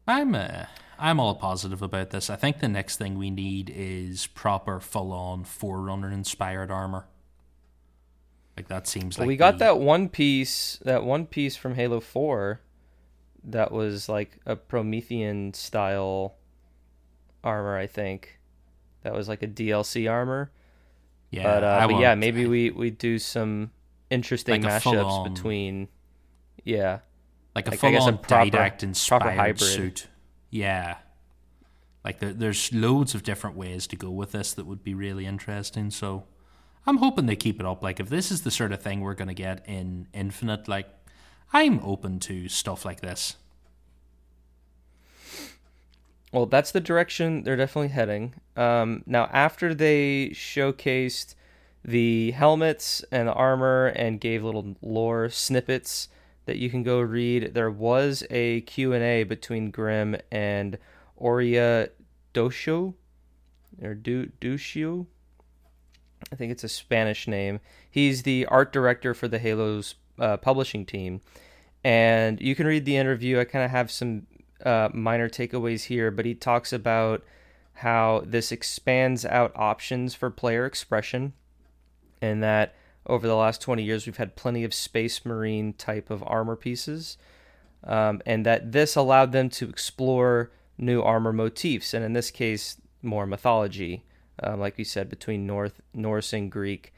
I'm 0.07 0.35
uh, 0.35 0.67
I'm 0.99 1.21
all 1.21 1.35
positive 1.35 1.83
about 1.83 2.11
this. 2.11 2.31
I 2.31 2.37
think 2.37 2.61
the 2.61 2.69
next 2.69 2.97
thing 2.97 3.19
we 3.19 3.31
need 3.31 3.73
is 3.75 4.27
proper 4.27 4.81
full 4.81 5.13
on 5.13 5.45
Forerunner 5.45 6.11
inspired 6.11 6.71
armor. 6.71 7.07
Like 8.57 8.69
that 8.69 8.87
seems 8.87 9.17
well, 9.17 9.25
like 9.25 9.29
we 9.29 9.37
got 9.37 9.55
the... 9.55 9.65
that 9.65 9.79
one 9.79 10.09
piece, 10.09 10.79
that 10.85 11.05
one 11.05 11.27
piece 11.27 11.57
from 11.57 11.75
Halo 11.75 12.01
Four 12.01 12.61
that 13.45 13.73
was 13.73 14.09
like 14.09 14.39
a 14.47 14.57
Promethean 14.57 15.55
style 15.55 16.37
armor, 17.43 17.77
I 17.77 17.87
think. 17.87 18.39
That 19.03 19.15
was 19.15 19.29
like 19.29 19.43
a 19.43 19.49
DLC 19.49 20.11
armor. 20.11 20.53
Yeah, 21.31 21.43
but, 21.45 21.65
uh, 21.65 21.89
but 21.89 22.01
yeah, 22.01 22.15
maybe 22.15 22.47
we 22.47 22.71
we 22.71 22.91
do 22.91 23.19
some 23.19 23.71
interesting 24.11 24.63
like 24.63 24.83
mashups 24.83 25.35
between, 25.35 25.89
yeah, 26.63 26.99
like 27.55 27.67
a 27.67 27.71
like, 27.71 27.81
full 27.81 27.97
on 27.97 28.19
didact 28.19 28.83
inspired 28.83 29.61
suit. 29.61 30.07
Yeah, 30.51 30.97
like 32.05 32.19
there, 32.19 32.33
there's 32.33 32.73
loads 32.73 33.15
of 33.15 33.23
different 33.23 33.57
ways 33.57 33.87
to 33.89 33.97
go 33.97 34.11
with 34.11 34.33
this 34.33 34.53
that 34.55 34.67
would 34.67 34.83
be 34.83 34.95
really 34.95 35.27
interesting. 35.27 35.91
So 35.91 36.25
I'm 36.87 36.99
hoping 36.99 37.27
they 37.27 37.37
keep 37.37 37.61
it 37.61 37.67
up. 37.67 37.83
Like 37.83 38.01
if 38.01 38.09
this 38.09 38.31
is 38.31 38.43
the 38.43 38.51
sort 38.51 38.73
of 38.73 38.83
thing 38.83 39.01
we're 39.01 39.15
gonna 39.15 39.35
get 39.35 39.65
in 39.67 40.09
Infinite, 40.13 40.69
like 40.69 40.89
I'm 41.53 41.81
open 41.81 42.19
to 42.21 42.49
stuff 42.49 42.85
like 42.85 43.01
this. 43.01 43.37
Well, 46.33 46.47
that's 46.47 46.73
the 46.73 46.81
direction 46.81 47.45
they're 47.45 47.57
definitely 47.57 47.89
heading. 47.89 48.35
Um, 48.57 49.03
now, 49.05 49.29
after 49.33 49.75
they 49.75 50.31
showcased 50.31 51.35
the 51.85 52.31
helmets 52.31 53.05
and 53.13 53.29
the 53.29 53.35
armor 53.35 53.89
and 53.89 54.19
gave 54.19 54.43
little 54.43 54.77
lore 54.81 55.29
snippets 55.29 56.09
that 56.47 56.57
you 56.57 56.71
can 56.71 56.83
go 56.83 57.01
read, 57.01 57.55
there 57.55 57.71
was 57.71 58.25
a 58.31 58.63
Q&A 58.63 59.25
between 59.25 59.71
Grim 59.71 60.17
and 60.31 60.79
Oria 61.17 61.91
Dosho, 62.35 62.95
or 63.83 63.95
Dushio. 63.95 65.07
I 66.33 66.37
think 66.37 66.53
it's 66.53 66.65
a 66.65 66.69
Spanish 66.69 67.29
name. 67.29 67.61
He's 67.91 68.23
the 68.23 68.47
art 68.47 68.73
director 68.73 69.15
for 69.15 69.29
the 69.29 69.39
Halo's 69.39 69.95
uh, 70.19 70.37
publishing 70.37 70.87
team. 70.87 71.21
And 71.85 72.41
you 72.41 72.55
can 72.55 72.67
read 72.67 72.85
the 72.85 72.97
interview. 72.97 73.41
I 73.41 73.45
kind 73.45 73.65
of 73.65 73.71
have 73.71 73.91
some 73.91 74.27
uh, 74.65 74.89
minor 74.93 75.29
takeaways 75.29 75.85
here, 75.85 76.11
but 76.11 76.25
he 76.25 76.35
talks 76.35 76.73
about 76.73 77.25
how 77.75 78.23
this 78.25 78.53
expands 78.53 79.25
out 79.25 79.53
options 79.57 80.15
for 80.15 80.31
player 80.31 80.67
expression 80.67 81.33
and 82.21 82.43
that 82.43 82.75
over 83.07 83.27
the 83.27 83.35
last 83.35 83.61
20 83.61 83.83
years 83.83 84.07
we've 84.07 84.17
had 84.17 84.37
plenty 84.37 84.65
of 84.65 84.75
space 84.75 85.25
marine 85.25 85.73
type 85.73 86.11
of 86.11 86.23
armor 86.27 86.57
pieces 86.57 87.17
um, 87.85 88.23
and 88.25 88.47
that 88.47 88.73
this 88.73 88.95
allowed 88.95 89.33
them 89.33 89.49
to 89.49 89.69
explore 89.69 90.51
new 90.79 91.03
armor 91.03 91.33
motifs 91.33 91.95
and 91.95 92.05
in 92.05 92.13
this 92.13 92.31
case 92.31 92.77
more 93.03 93.27
mythology 93.27 94.05
um, 94.43 94.61
like 94.61 94.77
we 94.77 94.85
said 94.85 95.09
between 95.09 95.47
north 95.47 95.81
norse 95.93 96.33
and 96.33 96.51
greek 96.51 96.93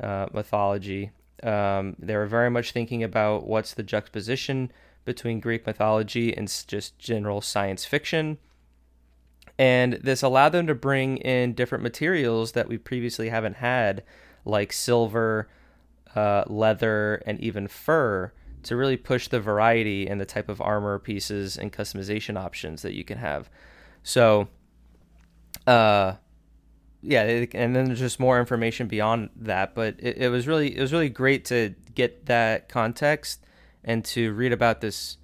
uh, 0.00 0.26
mythology 0.32 1.10
um, 1.42 1.96
they 1.98 2.16
were 2.16 2.26
very 2.26 2.50
much 2.50 2.72
thinking 2.72 3.02
about 3.02 3.46
what's 3.46 3.74
the 3.74 3.82
juxtaposition 3.82 4.70
between 5.04 5.40
Greek 5.40 5.66
mythology 5.66 6.36
and 6.36 6.48
just 6.66 6.98
general 6.98 7.40
science 7.40 7.84
fiction. 7.84 8.38
And 9.58 9.94
this 9.94 10.22
allowed 10.22 10.50
them 10.50 10.66
to 10.66 10.74
bring 10.74 11.18
in 11.18 11.54
different 11.54 11.82
materials 11.84 12.52
that 12.52 12.68
we 12.68 12.78
previously 12.78 13.28
haven't 13.28 13.56
had, 13.56 14.02
like 14.44 14.72
silver, 14.72 15.48
uh, 16.14 16.44
leather, 16.46 17.22
and 17.26 17.40
even 17.40 17.68
fur, 17.68 18.32
to 18.62 18.76
really 18.76 18.96
push 18.96 19.28
the 19.28 19.40
variety 19.40 20.06
and 20.06 20.20
the 20.20 20.26
type 20.26 20.48
of 20.48 20.60
armor 20.60 20.98
pieces 20.98 21.56
and 21.56 21.72
customization 21.72 22.38
options 22.38 22.82
that 22.82 22.94
you 22.94 23.04
can 23.04 23.18
have. 23.18 23.48
So, 24.02 24.48
uh, 25.66 26.14
yeah, 27.02 27.46
and 27.54 27.74
then 27.74 27.86
there's 27.86 27.98
just 27.98 28.20
more 28.20 28.38
information 28.38 28.86
beyond 28.86 29.30
that. 29.36 29.74
But 29.74 29.96
it, 29.98 30.18
it 30.18 30.28
was 30.28 30.46
really 30.46 30.76
it 30.76 30.80
was 30.80 30.92
really 30.92 31.08
great 31.08 31.44
to 31.46 31.74
get 31.94 32.26
that 32.26 32.68
context 32.68 33.44
and 33.84 34.04
to 34.06 34.32
read 34.34 34.52
about 34.52 34.80
this 34.80 35.16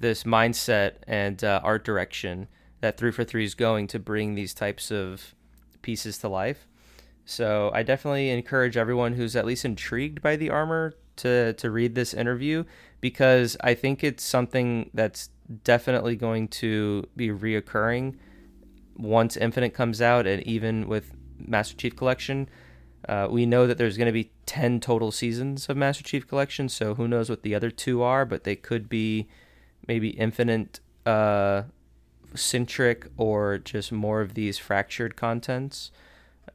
this 0.00 0.24
mindset 0.24 0.94
and 1.06 1.44
uh, 1.44 1.60
art 1.62 1.84
direction 1.84 2.48
that 2.80 2.96
343 2.96 3.44
is 3.44 3.54
going 3.54 3.86
to 3.86 3.98
bring 3.98 4.34
these 4.34 4.54
types 4.54 4.90
of 4.90 5.34
pieces 5.82 6.18
to 6.18 6.28
life. 6.28 6.66
So 7.24 7.70
I 7.72 7.82
definitely 7.82 8.30
encourage 8.30 8.76
everyone 8.76 9.14
who's 9.14 9.36
at 9.36 9.46
least 9.46 9.64
intrigued 9.64 10.20
by 10.22 10.36
the 10.36 10.50
armor 10.50 10.94
to 11.16 11.52
to 11.54 11.70
read 11.70 11.94
this 11.94 12.14
interview 12.14 12.64
because 13.00 13.56
I 13.60 13.74
think 13.74 14.02
it's 14.02 14.24
something 14.24 14.90
that's 14.94 15.30
definitely 15.64 16.16
going 16.16 16.48
to 16.48 17.06
be 17.16 17.28
reoccurring 17.28 18.16
once 18.96 19.36
Infinite 19.36 19.74
comes 19.74 20.00
out 20.02 20.26
and 20.26 20.42
even 20.44 20.88
with 20.88 21.12
Master 21.38 21.76
Chief 21.76 21.96
Collection. 21.96 22.48
Uh, 23.08 23.26
we 23.30 23.46
know 23.46 23.66
that 23.66 23.78
there's 23.78 23.96
going 23.96 24.06
to 24.06 24.12
be 24.12 24.30
10 24.44 24.78
total 24.80 25.10
seasons 25.10 25.68
of 25.68 25.76
Master 25.76 26.04
Chief 26.04 26.28
Collection, 26.28 26.68
so 26.68 26.94
who 26.94 27.08
knows 27.08 27.30
what 27.30 27.42
the 27.42 27.54
other 27.54 27.70
two 27.70 28.02
are, 28.02 28.26
but 28.26 28.44
they 28.44 28.54
could 28.54 28.90
be 28.90 29.26
maybe 29.88 30.10
infinite 30.10 30.80
uh, 31.06 31.62
centric 32.34 33.06
or 33.16 33.58
just 33.58 33.90
more 33.90 34.20
of 34.20 34.34
these 34.34 34.58
fractured 34.58 35.16
contents. 35.16 35.90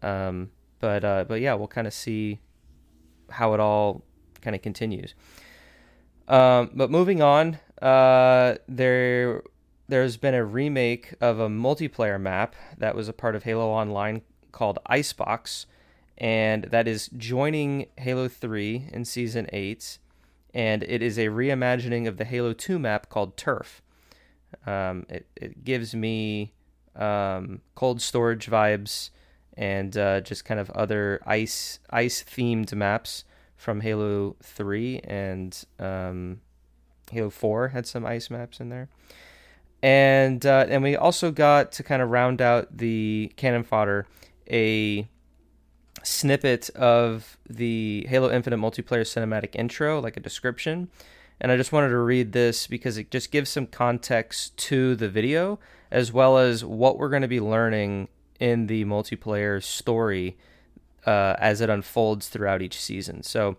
Um, 0.04 0.52
but 0.86 1.04
uh, 1.04 1.24
but 1.27 1.42
yeah, 1.42 1.56
we'll 1.56 1.68
kind 1.68 1.88
of 1.88 1.94
see 1.96 2.38
how 3.32 3.56
it 3.56 3.60
all 3.60 4.04
kind 4.42 4.56
of 4.56 4.62
continues. 4.62 5.15
Um, 6.27 6.70
but 6.75 6.92
moving 6.92 7.24
on, 7.24 7.58
uh, 7.82 8.58
there 8.68 9.42
there's 9.88 10.15
been 10.15 10.36
a 10.36 10.46
remake 10.46 11.15
of 11.20 11.39
a 11.39 11.50
multiplayer 11.50 12.22
map 12.22 12.56
that 12.77 12.94
was 12.94 13.10
a 13.10 13.13
part 13.13 13.36
of 13.36 13.42
Halo 13.42 13.68
Online 13.68 14.22
called 14.51 14.77
Icebox, 14.86 15.65
and 16.20 16.65
that 16.65 16.88
is 16.88 17.10
joining 17.18 17.88
Halo 17.98 18.27
3 18.27 18.89
in 18.94 19.06
Season 19.06 19.48
8, 19.51 19.98
and 20.54 20.84
it 20.84 21.01
is 21.01 21.18
a 21.18 21.30
reimagining 21.30 22.08
of 22.08 22.18
the 22.18 22.25
Halo 22.25 22.54
2 22.54 22.77
map 22.77 23.10
called 23.10 23.38
Turf. 23.38 23.82
Um, 24.68 25.08
it, 25.10 25.25
it 25.36 25.63
gives 25.63 25.96
me 25.96 26.54
um, 26.96 27.62
cold 27.74 28.04
storage 28.04 28.46
vibes 28.46 29.10
and 29.58 29.98
uh, 29.98 30.22
just 30.22 30.46
kind 30.46 30.60
of 30.60 30.70
other 30.72 31.22
ice 31.26 31.80
ice 31.90 32.24
themed 32.24 32.74
maps 32.74 33.24
from 33.56 33.82
Halo 33.82 34.36
3 34.44 35.00
and 35.00 35.64
um, 35.80 36.42
Halo 37.12 37.30
4 37.30 37.70
had 37.70 37.88
some 37.88 38.06
ice 38.06 38.30
maps 38.30 38.60
in 38.60 38.70
there. 38.70 38.90
And 39.82 40.46
uh, 40.46 40.66
and 40.68 40.84
we 40.84 40.96
also 40.96 41.32
got 41.32 41.72
to 41.74 41.84
kind 41.84 42.02
of 42.02 42.10
round 42.10 42.42
out 42.42 42.78
the 42.78 43.32
canon 43.36 43.64
fodder 43.64 44.08
a 44.50 45.08
snippet 46.04 46.70
of 46.72 47.38
the 47.50 48.06
Halo 48.10 48.32
Infinite 48.32 48.58
multiplayer 48.58 49.02
cinematic 49.02 49.56
intro, 49.56 50.00
like 50.00 50.18
a 50.18 50.20
description. 50.20 50.90
And 51.40 51.52
I 51.52 51.58
just 51.58 51.72
wanted 51.72 51.90
to 51.90 51.98
read 51.98 52.32
this 52.32 52.66
because 52.68 52.98
it 52.98 53.12
just 53.12 53.32
gives 53.32 53.50
some 53.50 53.68
context 53.68 54.56
to 54.58 54.96
the 54.96 55.10
video 55.10 55.60
as 55.92 56.12
well 56.12 56.38
as 56.38 56.64
what 56.64 56.98
we're 56.98 57.10
going 57.10 57.22
to 57.22 57.28
be 57.28 57.42
learning 57.42 58.08
in 58.39 58.68
the 58.68 58.86
multiplayer 58.86 59.63
story 59.63 60.38
uh, 61.06 61.36
as 61.39 61.62
it 61.62 61.70
unfolds 61.70 62.27
throughout 62.30 62.62
each 62.62 62.80
season. 62.80 63.24
So, 63.24 63.58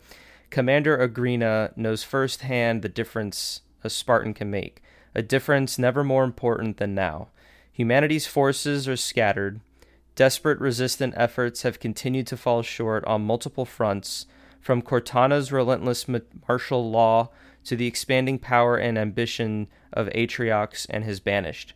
Commander 0.51 0.97
Agryna 0.97 1.77
knows 1.77 2.03
firsthand 2.03 2.83
the 2.83 2.89
difference 2.89 3.63
a 3.83 3.91
Spartan 3.91 4.35
can 4.35 4.51
make, 4.51 4.83
a 5.15 5.23
difference 5.23 5.79
never 5.79 6.05
more 6.05 6.25
important 6.25 6.77
than 6.77 6.95
now. 6.95 7.29
Humanity's 7.73 8.27
forces 8.27 8.89
are 8.89 8.97
scattered. 8.97 9.61
Desperate 10.15 10.59
resistant 10.61 11.15
efforts 11.17 11.63
have 11.63 11.79
continued 11.79 12.27
to 12.29 12.37
fall 12.37 12.63
short 12.63 13.05
on 13.05 13.27
multiple 13.27 13.65
fronts, 13.65 14.27
from 14.61 14.83
Cortana's 14.83 15.53
relentless 15.53 16.07
martial 16.49 16.91
law 16.91 17.29
to 17.65 17.77
the 17.77 17.87
expanding 17.87 18.39
power 18.39 18.77
and 18.77 18.99
ambition 18.99 19.69
of 19.93 20.09
Atriox 20.09 20.87
and 20.91 21.05
his 21.05 21.21
banished. 21.21 21.75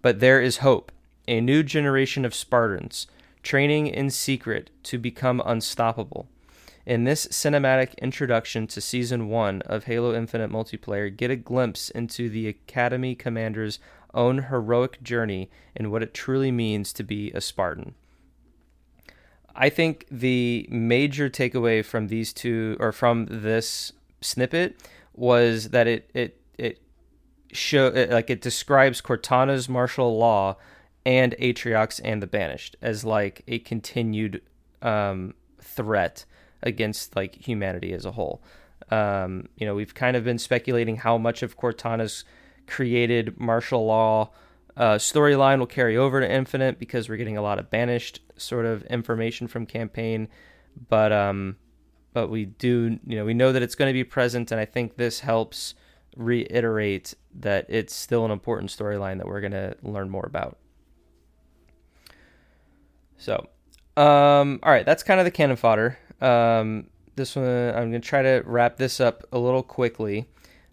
But 0.00 0.20
there 0.20 0.40
is 0.40 0.58
hope. 0.58 0.92
A 1.28 1.40
new 1.40 1.62
generation 1.62 2.24
of 2.24 2.34
Spartans, 2.34 3.06
training 3.42 3.86
in 3.86 4.10
secret 4.10 4.70
to 4.84 4.98
become 4.98 5.42
unstoppable. 5.44 6.26
In 6.84 7.04
this 7.04 7.26
cinematic 7.26 7.96
introduction 7.98 8.66
to 8.66 8.80
Season 8.80 9.28
1 9.28 9.62
of 9.62 9.84
Halo 9.84 10.14
Infinite 10.14 10.50
multiplayer, 10.50 11.16
get 11.16 11.30
a 11.30 11.36
glimpse 11.36 11.90
into 11.90 12.28
the 12.28 12.48
Academy 12.48 13.14
Commander's 13.14 13.78
own 14.12 14.44
heroic 14.44 15.00
journey 15.02 15.48
and 15.76 15.92
what 15.92 16.02
it 16.02 16.12
truly 16.12 16.50
means 16.50 16.92
to 16.92 17.04
be 17.04 17.30
a 17.30 17.40
Spartan. 17.40 17.94
I 19.54 19.68
think 19.68 20.06
the 20.10 20.66
major 20.70 21.30
takeaway 21.30 21.84
from 21.84 22.08
these 22.08 22.32
two, 22.32 22.76
or 22.80 22.90
from 22.90 23.26
this 23.30 23.92
snippet, 24.20 24.76
was 25.14 25.68
that 25.70 25.86
it 25.86 26.10
it 26.14 26.40
it 26.58 26.80
show 27.52 27.88
like 28.10 28.30
it 28.30 28.40
describes 28.40 29.00
Cortana's 29.00 29.68
martial 29.68 30.16
law 30.16 30.56
and 31.04 31.34
Atriox 31.38 32.00
and 32.04 32.22
the 32.22 32.26
Banished 32.26 32.76
as 32.80 33.04
like 33.04 33.42
a 33.48 33.58
continued 33.60 34.42
um, 34.80 35.34
threat 35.60 36.24
against 36.62 37.16
like 37.16 37.34
humanity 37.34 37.92
as 37.92 38.04
a 38.04 38.12
whole. 38.12 38.42
Um, 38.90 39.48
you 39.56 39.66
know, 39.66 39.74
we've 39.74 39.94
kind 39.94 40.16
of 40.16 40.24
been 40.24 40.38
speculating 40.38 40.96
how 40.96 41.18
much 41.18 41.42
of 41.42 41.56
Cortana's 41.56 42.24
created 42.66 43.38
martial 43.40 43.86
law 43.86 44.30
uh, 44.76 44.94
storyline 44.94 45.58
will 45.58 45.66
carry 45.66 45.96
over 45.96 46.20
to 46.20 46.30
Infinite 46.30 46.78
because 46.78 47.08
we're 47.08 47.16
getting 47.16 47.36
a 47.36 47.42
lot 47.42 47.58
of 47.58 47.70
banished 47.70 48.20
sort 48.36 48.64
of 48.64 48.82
information 48.84 49.46
from 49.46 49.66
campaign, 49.66 50.28
but 50.88 51.12
um, 51.12 51.56
but 52.12 52.28
we 52.28 52.46
do 52.46 52.98
you 53.06 53.16
know 53.16 53.24
we 53.24 53.34
know 53.34 53.52
that 53.52 53.62
it's 53.62 53.74
going 53.74 53.88
to 53.88 53.92
be 53.92 54.04
present, 54.04 54.50
and 54.50 54.60
I 54.60 54.64
think 54.64 54.96
this 54.96 55.20
helps 55.20 55.74
reiterate 56.16 57.14
that 57.34 57.66
it's 57.68 57.94
still 57.94 58.24
an 58.24 58.30
important 58.30 58.70
storyline 58.70 59.18
that 59.18 59.26
we're 59.26 59.40
going 59.40 59.52
to 59.52 59.76
learn 59.82 60.10
more 60.10 60.24
about. 60.26 60.58
So, 63.22 63.46
um, 63.96 64.58
all 64.64 64.72
right, 64.72 64.84
that's 64.84 65.04
kind 65.04 65.20
of 65.20 65.24
the 65.24 65.30
canon 65.30 65.56
fodder. 65.56 65.96
Um, 66.20 66.88
this 67.14 67.36
one, 67.36 67.46
I'm 67.46 67.90
going 67.90 67.92
to 67.92 68.00
try 68.00 68.20
to 68.20 68.42
wrap 68.44 68.78
this 68.78 69.00
up 69.00 69.22
a 69.30 69.38
little 69.38 69.62
quickly, 69.62 70.26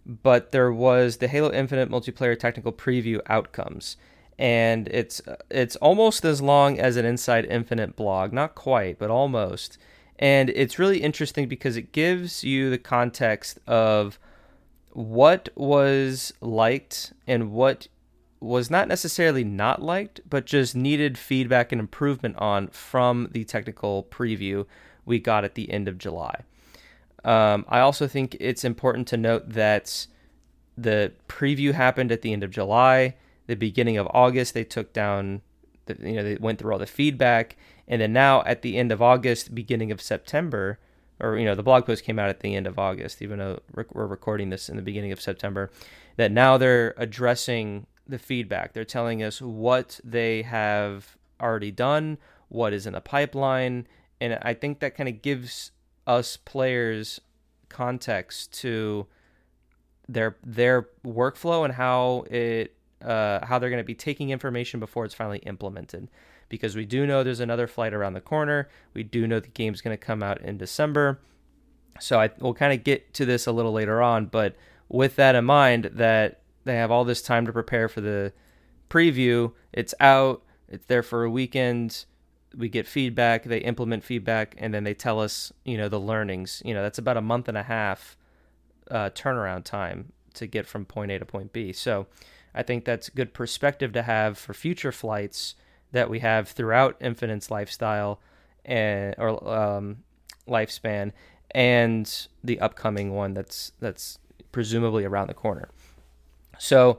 but 0.04 0.50
there 0.50 0.72
was 0.72 1.18
the 1.18 1.28
Halo 1.28 1.52
Infinite 1.52 1.88
multiplayer 1.88 2.36
technical 2.36 2.72
preview 2.72 3.20
outcomes, 3.26 3.96
and 4.36 4.88
it's 4.88 5.22
it's 5.48 5.76
almost 5.76 6.24
as 6.24 6.42
long 6.42 6.80
as 6.80 6.96
an 6.96 7.04
Inside 7.04 7.44
Infinite 7.44 7.94
blog, 7.94 8.32
not 8.32 8.56
quite, 8.56 8.98
but 8.98 9.10
almost. 9.10 9.78
And 10.18 10.50
it's 10.50 10.76
really 10.76 11.02
interesting 11.02 11.46
because 11.46 11.76
it 11.76 11.92
gives 11.92 12.42
you 12.42 12.68
the 12.68 12.78
context 12.78 13.60
of 13.68 14.18
what 14.92 15.50
was 15.54 16.32
liked 16.40 17.12
and 17.28 17.52
what 17.52 17.86
was 18.40 18.70
not 18.70 18.88
necessarily 18.88 19.44
not 19.44 19.82
liked, 19.82 20.20
but 20.28 20.46
just 20.46 20.74
needed 20.74 21.18
feedback 21.18 21.72
and 21.72 21.80
improvement 21.80 22.36
on 22.38 22.68
from 22.68 23.28
the 23.32 23.44
technical 23.44 24.04
preview 24.04 24.66
we 25.04 25.18
got 25.18 25.44
at 25.44 25.54
the 25.54 25.70
end 25.70 25.88
of 25.88 25.98
July. 25.98 26.42
Um, 27.24 27.66
I 27.68 27.80
also 27.80 28.06
think 28.06 28.36
it's 28.40 28.64
important 28.64 29.06
to 29.08 29.16
note 29.16 29.50
that 29.50 30.06
the 30.76 31.12
preview 31.28 31.74
happened 31.74 32.10
at 32.10 32.22
the 32.22 32.32
end 32.32 32.42
of 32.42 32.50
July. 32.50 33.16
The 33.46 33.56
beginning 33.56 33.98
of 33.98 34.08
August, 34.12 34.54
they 34.54 34.64
took 34.64 34.92
down, 34.92 35.42
the, 35.86 35.96
you 36.00 36.16
know, 36.16 36.22
they 36.22 36.36
went 36.36 36.58
through 36.58 36.72
all 36.72 36.78
the 36.78 36.86
feedback, 36.86 37.56
and 37.86 38.00
then 38.00 38.12
now 38.12 38.42
at 38.44 38.62
the 38.62 38.78
end 38.78 38.90
of 38.90 39.02
August, 39.02 39.54
beginning 39.54 39.92
of 39.92 40.00
September, 40.00 40.78
or 41.18 41.36
you 41.36 41.44
know, 41.44 41.54
the 41.54 41.62
blog 41.62 41.84
post 41.84 42.04
came 42.04 42.18
out 42.18 42.30
at 42.30 42.40
the 42.40 42.54
end 42.54 42.66
of 42.66 42.78
August, 42.78 43.20
even 43.20 43.38
though 43.38 43.60
we're 43.74 44.06
recording 44.06 44.48
this 44.48 44.70
in 44.70 44.76
the 44.76 44.82
beginning 44.82 45.12
of 45.12 45.20
September. 45.20 45.70
That 46.16 46.32
now 46.32 46.56
they're 46.56 46.94
addressing 46.96 47.86
the 48.10 48.18
feedback. 48.18 48.72
They're 48.72 48.84
telling 48.84 49.22
us 49.22 49.40
what 49.40 50.00
they 50.04 50.42
have 50.42 51.16
already 51.40 51.70
done, 51.70 52.18
what 52.48 52.72
is 52.72 52.86
in 52.86 52.92
the 52.92 53.00
pipeline, 53.00 53.86
and 54.20 54.38
I 54.42 54.54
think 54.54 54.80
that 54.80 54.94
kind 54.94 55.08
of 55.08 55.22
gives 55.22 55.72
us 56.06 56.36
players 56.36 57.20
context 57.68 58.52
to 58.60 59.06
their 60.08 60.36
their 60.44 60.88
workflow 61.04 61.64
and 61.64 61.74
how 61.74 62.24
it 62.30 62.74
uh, 63.02 63.44
how 63.46 63.58
they're 63.58 63.70
going 63.70 63.82
to 63.82 63.84
be 63.84 63.94
taking 63.94 64.30
information 64.30 64.80
before 64.80 65.04
it's 65.04 65.14
finally 65.14 65.38
implemented. 65.38 66.08
Because 66.48 66.74
we 66.74 66.84
do 66.84 67.06
know 67.06 67.22
there's 67.22 67.40
another 67.40 67.68
flight 67.68 67.94
around 67.94 68.14
the 68.14 68.20
corner. 68.20 68.68
We 68.92 69.04
do 69.04 69.26
know 69.26 69.38
the 69.38 69.48
game's 69.48 69.80
going 69.80 69.96
to 69.96 70.04
come 70.04 70.20
out 70.20 70.40
in 70.42 70.58
December. 70.58 71.20
So 72.00 72.20
I 72.20 72.30
will 72.40 72.54
kind 72.54 72.72
of 72.72 72.82
get 72.82 73.14
to 73.14 73.24
this 73.24 73.46
a 73.46 73.52
little 73.52 73.72
later 73.72 74.02
on, 74.02 74.26
but 74.26 74.56
with 74.88 75.14
that 75.16 75.36
in 75.36 75.44
mind, 75.44 75.90
that 75.94 76.39
they 76.64 76.76
have 76.76 76.90
all 76.90 77.04
this 77.04 77.22
time 77.22 77.46
to 77.46 77.52
prepare 77.52 77.88
for 77.88 78.00
the 78.00 78.32
preview. 78.88 79.52
It's 79.72 79.94
out. 80.00 80.42
It's 80.68 80.86
there 80.86 81.02
for 81.02 81.24
a 81.24 81.30
weekend. 81.30 82.04
We 82.56 82.68
get 82.68 82.86
feedback. 82.86 83.44
They 83.44 83.58
implement 83.58 84.04
feedback, 84.04 84.54
and 84.58 84.74
then 84.74 84.84
they 84.84 84.94
tell 84.94 85.20
us, 85.20 85.52
you 85.64 85.78
know, 85.78 85.88
the 85.88 86.00
learnings. 86.00 86.62
You 86.64 86.74
know, 86.74 86.82
that's 86.82 86.98
about 86.98 87.16
a 87.16 87.22
month 87.22 87.48
and 87.48 87.56
a 87.56 87.62
half 87.62 88.16
uh, 88.90 89.10
turnaround 89.10 89.64
time 89.64 90.12
to 90.34 90.46
get 90.46 90.66
from 90.66 90.84
point 90.84 91.12
A 91.12 91.18
to 91.18 91.24
point 91.24 91.52
B. 91.52 91.72
So, 91.72 92.06
I 92.54 92.62
think 92.62 92.84
that's 92.84 93.08
good 93.08 93.32
perspective 93.32 93.92
to 93.92 94.02
have 94.02 94.36
for 94.36 94.52
future 94.52 94.92
flights 94.92 95.54
that 95.92 96.10
we 96.10 96.20
have 96.20 96.48
throughout 96.48 96.96
Infinite's 97.00 97.50
lifestyle 97.50 98.20
and 98.64 99.14
or 99.18 99.48
um, 99.48 99.98
lifespan, 100.48 101.12
and 101.52 102.28
the 102.42 102.60
upcoming 102.60 103.12
one 103.14 103.34
that's 103.34 103.72
that's 103.80 104.18
presumably 104.52 105.04
around 105.04 105.28
the 105.28 105.34
corner. 105.34 105.68
So 106.60 106.98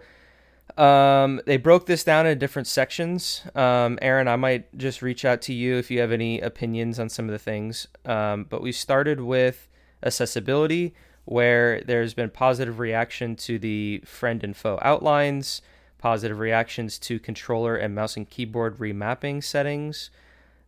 um, 0.77 1.41
they 1.45 1.57
broke 1.57 1.85
this 1.85 2.03
down 2.03 2.25
in 2.25 2.39
different 2.39 2.67
sections. 2.67 3.43
Um, 3.55 3.99
Aaron, 4.01 4.27
I 4.27 4.35
might 4.35 4.75
just 4.77 5.01
reach 5.01 5.23
out 5.23 5.41
to 5.43 5.53
you 5.53 5.77
if 5.77 5.91
you 5.91 5.99
have 5.99 6.11
any 6.11 6.41
opinions 6.41 6.99
on 6.99 7.09
some 7.09 7.25
of 7.25 7.31
the 7.31 7.39
things. 7.39 7.87
Um, 8.05 8.45
but 8.49 8.61
we 8.61 8.71
started 8.71 9.21
with 9.21 9.67
accessibility, 10.03 10.93
where 11.25 11.81
there's 11.81 12.15
been 12.15 12.31
positive 12.31 12.79
reaction 12.79 13.35
to 13.35 13.59
the 13.59 14.01
friend 14.05 14.43
and 14.43 14.57
foe 14.57 14.79
outlines, 14.81 15.61
positive 15.99 16.39
reactions 16.39 16.97
to 16.97 17.19
controller 17.19 17.75
and 17.75 17.93
mouse 17.93 18.17
and 18.17 18.27
keyboard 18.29 18.79
remapping 18.79 19.43
settings. 19.43 20.09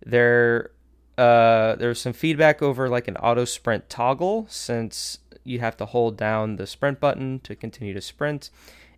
There, 0.06 0.70
uh, 1.18 1.76
there's 1.76 2.00
some 2.00 2.14
feedback 2.14 2.62
over 2.62 2.88
like 2.88 3.08
an 3.08 3.18
auto 3.18 3.46
sprint 3.46 3.90
toggle, 3.90 4.46
since 4.48 5.18
you 5.44 5.60
have 5.60 5.76
to 5.78 5.86
hold 5.86 6.18
down 6.18 6.58
the 6.58 6.68
sprint 6.68 7.00
button 7.00 7.40
to 7.40 7.56
continue 7.56 7.94
to 7.94 8.02
sprint 8.02 8.50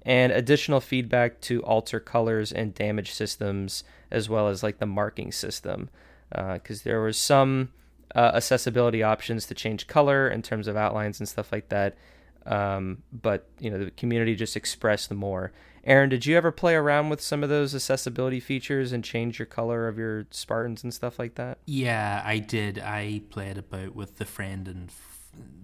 and 0.06 0.32
additional 0.32 0.80
feedback 0.80 1.42
to 1.42 1.64
alter 1.64 2.00
colors 2.00 2.52
and 2.52 2.74
damage 2.74 3.12
systems, 3.12 3.84
as 4.12 4.30
well 4.30 4.48
as 4.48 4.62
like 4.62 4.78
the 4.78 4.86
marking 4.86 5.32
system, 5.32 5.90
because 6.30 6.82
uh, 6.82 6.84
there 6.84 7.02
was 7.02 7.18
some 7.18 7.70
uh, 8.16 8.32
accessibility 8.36 9.02
options 9.02 9.48
to 9.48 9.56
change 9.56 9.88
color 9.88 10.30
in 10.30 10.42
terms 10.42 10.68
of 10.68 10.78
outlines 10.78 11.20
and 11.20 11.28
stuff 11.28 11.52
like 11.52 11.70
that. 11.70 11.98
Um, 12.46 13.02
but 13.12 13.50
you 13.60 13.72
know 13.72 13.84
the 13.84 13.92
community 13.92 14.36
just 14.36 14.56
expressed 14.56 15.12
more. 15.12 15.52
Aaron, 15.84 16.10
did 16.10 16.26
you 16.26 16.36
ever 16.36 16.52
play 16.52 16.74
around 16.76 17.10
with 17.10 17.22
some 17.22 17.44
of 17.44 17.50
those 17.50 17.76
accessibility 17.76 18.40
features 18.40 18.92
and 18.92 19.04
change 19.04 19.38
your 19.38 19.46
color 19.46 19.88
of 19.88 20.00
your 20.00 20.26
Spartans 20.32 20.84
and 20.84 20.92
stuff 20.94 21.20
like 21.20 21.36
that? 21.36 21.60
Yeah, 21.66 22.24
I 22.26 22.40
did. 22.40 22.80
I 22.80 23.22
played 23.30 23.60
about 23.60 23.96
with 23.96 24.18
the 24.18 24.26
friend 24.26 24.68
and 24.68 24.92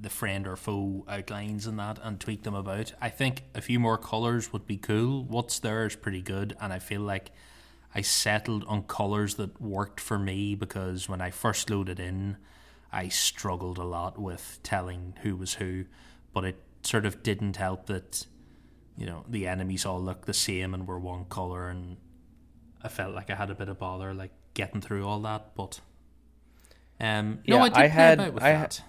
the 0.01 0.09
friend 0.09 0.47
or 0.47 0.55
foe 0.55 1.05
outlines 1.07 1.67
and 1.67 1.77
that 1.79 1.99
and 2.01 2.19
tweak 2.19 2.43
them 2.43 2.55
about. 2.55 2.93
I 3.01 3.09
think 3.09 3.43
a 3.53 3.61
few 3.61 3.79
more 3.79 3.97
colors 3.97 4.51
would 4.51 4.65
be 4.65 4.77
cool. 4.77 5.23
What's 5.23 5.59
there 5.59 5.85
is 5.85 5.95
pretty 5.95 6.21
good, 6.21 6.55
and 6.59 6.73
I 6.73 6.79
feel 6.79 7.01
like 7.01 7.31
I 7.93 8.01
settled 8.01 8.63
on 8.67 8.83
colors 8.83 9.35
that 9.35 9.61
worked 9.61 9.99
for 9.99 10.17
me 10.17 10.55
because 10.55 11.09
when 11.09 11.21
I 11.21 11.29
first 11.29 11.69
loaded 11.69 11.99
in, 11.99 12.37
I 12.91 13.09
struggled 13.09 13.77
a 13.77 13.83
lot 13.83 14.19
with 14.19 14.59
telling 14.63 15.15
who 15.21 15.35
was 15.35 15.55
who, 15.55 15.85
but 16.33 16.45
it 16.45 16.57
sort 16.83 17.05
of 17.05 17.23
didn't 17.23 17.57
help 17.57 17.85
that 17.87 18.25
you 18.97 19.05
know 19.05 19.25
the 19.27 19.47
enemies 19.47 19.85
all 19.85 20.01
look 20.01 20.25
the 20.25 20.33
same 20.33 20.73
and 20.73 20.87
were 20.87 20.99
one 20.99 21.25
color 21.25 21.69
and 21.69 21.97
I 22.83 22.87
felt 22.87 23.13
like 23.13 23.29
I 23.29 23.35
had 23.35 23.49
a 23.49 23.55
bit 23.55 23.69
of 23.69 23.79
bother 23.79 24.13
like 24.13 24.31
getting 24.53 24.81
through 24.81 25.07
all 25.07 25.19
that 25.21 25.55
but 25.55 25.79
um 26.99 27.39
no 27.47 27.59
I 27.59 27.69
did 27.69 27.77
I 27.77 27.81
play 27.81 27.87
had 27.87 28.19
about 28.19 28.33
with 28.33 28.43
I, 28.43 28.51
that. 28.53 28.83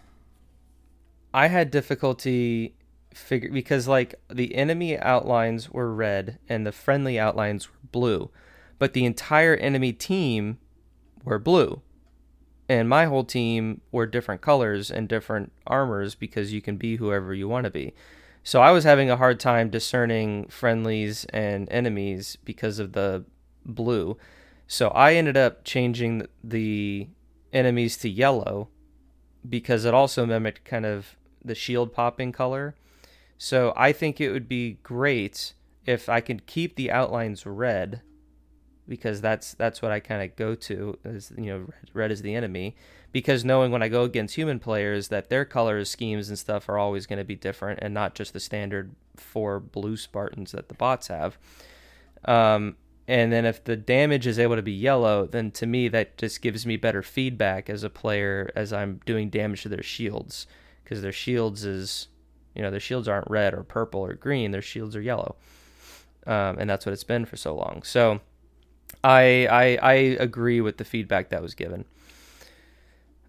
I 1.34 1.48
had 1.48 1.70
difficulty 1.70 2.74
figure 3.14 3.50
because 3.50 3.86
like 3.86 4.14
the 4.30 4.54
enemy 4.54 4.98
outlines 4.98 5.70
were 5.70 5.94
red 5.94 6.38
and 6.48 6.66
the 6.66 6.72
friendly 6.72 7.18
outlines 7.18 7.68
were 7.68 7.78
blue 7.90 8.30
but 8.78 8.94
the 8.94 9.04
entire 9.04 9.54
enemy 9.54 9.92
team 9.92 10.58
were 11.22 11.38
blue 11.38 11.82
and 12.70 12.88
my 12.88 13.04
whole 13.04 13.24
team 13.24 13.82
were 13.90 14.06
different 14.06 14.40
colors 14.40 14.90
and 14.90 15.08
different 15.08 15.52
armors 15.66 16.14
because 16.14 16.54
you 16.54 16.62
can 16.62 16.78
be 16.78 16.96
whoever 16.96 17.34
you 17.34 17.46
want 17.46 17.64
to 17.64 17.70
be 17.70 17.92
so 18.44 18.60
I 18.60 18.72
was 18.72 18.84
having 18.84 19.08
a 19.08 19.16
hard 19.16 19.38
time 19.38 19.70
discerning 19.70 20.46
friendlies 20.48 21.24
and 21.26 21.70
enemies 21.70 22.36
because 22.44 22.78
of 22.78 22.92
the 22.92 23.24
blue. 23.64 24.16
So 24.66 24.88
I 24.88 25.14
ended 25.14 25.36
up 25.36 25.64
changing 25.64 26.26
the 26.42 27.08
enemies 27.52 27.96
to 27.98 28.08
yellow 28.08 28.68
because 29.48 29.84
it 29.84 29.94
also 29.94 30.26
mimicked 30.26 30.64
kind 30.64 30.86
of 30.86 31.16
the 31.44 31.54
shield 31.54 31.92
popping 31.92 32.32
color. 32.32 32.74
So 33.38 33.72
I 33.76 33.92
think 33.92 34.20
it 34.20 34.30
would 34.30 34.48
be 34.48 34.78
great 34.82 35.54
if 35.84 36.08
I 36.08 36.20
could 36.20 36.46
keep 36.46 36.76
the 36.76 36.90
outlines 36.90 37.44
red 37.44 38.02
because 38.88 39.20
that's 39.20 39.54
that's 39.54 39.80
what 39.80 39.92
I 39.92 40.00
kind 40.00 40.22
of 40.22 40.36
go 40.36 40.54
to 40.54 40.98
is 41.04 41.32
you 41.36 41.46
know 41.46 41.66
red, 41.94 42.10
is 42.10 42.22
the 42.22 42.34
enemy 42.34 42.76
because 43.12 43.44
knowing 43.44 43.70
when 43.70 43.82
I 43.82 43.88
go 43.88 44.02
against 44.02 44.34
human 44.34 44.58
players 44.58 45.08
that 45.08 45.28
their 45.28 45.44
color 45.44 45.84
schemes 45.84 46.28
and 46.28 46.38
stuff 46.38 46.68
are 46.68 46.78
always 46.78 47.06
going 47.06 47.18
to 47.18 47.24
be 47.24 47.34
different 47.34 47.78
and 47.82 47.94
not 47.94 48.14
just 48.14 48.32
the 48.32 48.40
standard 48.40 48.94
four 49.16 49.60
blue 49.60 49.96
Spartans 49.96 50.52
that 50.52 50.68
the 50.68 50.74
bots 50.74 51.08
have. 51.08 51.38
Um, 52.24 52.76
and 53.08 53.32
then 53.32 53.44
if 53.44 53.64
the 53.64 53.76
damage 53.76 54.26
is 54.26 54.38
able 54.38 54.56
to 54.56 54.62
be 54.62 54.72
yellow, 54.72 55.26
then 55.26 55.50
to 55.52 55.66
me 55.66 55.88
that 55.88 56.16
just 56.16 56.40
gives 56.40 56.64
me 56.64 56.76
better 56.76 57.02
feedback 57.02 57.68
as 57.68 57.82
a 57.82 57.90
player 57.90 58.50
as 58.54 58.72
I'm 58.72 59.00
doing 59.04 59.30
damage 59.30 59.62
to 59.62 59.68
their 59.68 59.82
shields 59.82 60.46
because 60.82 61.02
their 61.02 61.12
shields 61.12 61.64
is 61.64 62.08
you 62.54 62.62
know 62.62 62.70
their 62.70 62.80
shields 62.80 63.08
aren't 63.08 63.30
red 63.30 63.54
or 63.54 63.62
purple 63.62 64.00
or 64.00 64.14
green, 64.14 64.50
their 64.50 64.62
shields 64.62 64.94
are 64.96 65.02
yellow. 65.02 65.36
Um, 66.26 66.58
and 66.58 66.70
that's 66.70 66.86
what 66.86 66.92
it's 66.92 67.04
been 67.04 67.24
for 67.24 67.36
so 67.36 67.54
long. 67.54 67.82
So 67.84 68.20
I 69.02 69.46
I 69.46 69.78
I 69.82 69.92
agree 69.94 70.60
with 70.60 70.76
the 70.76 70.84
feedback 70.84 71.30
that 71.30 71.42
was 71.42 71.54
given. 71.54 71.84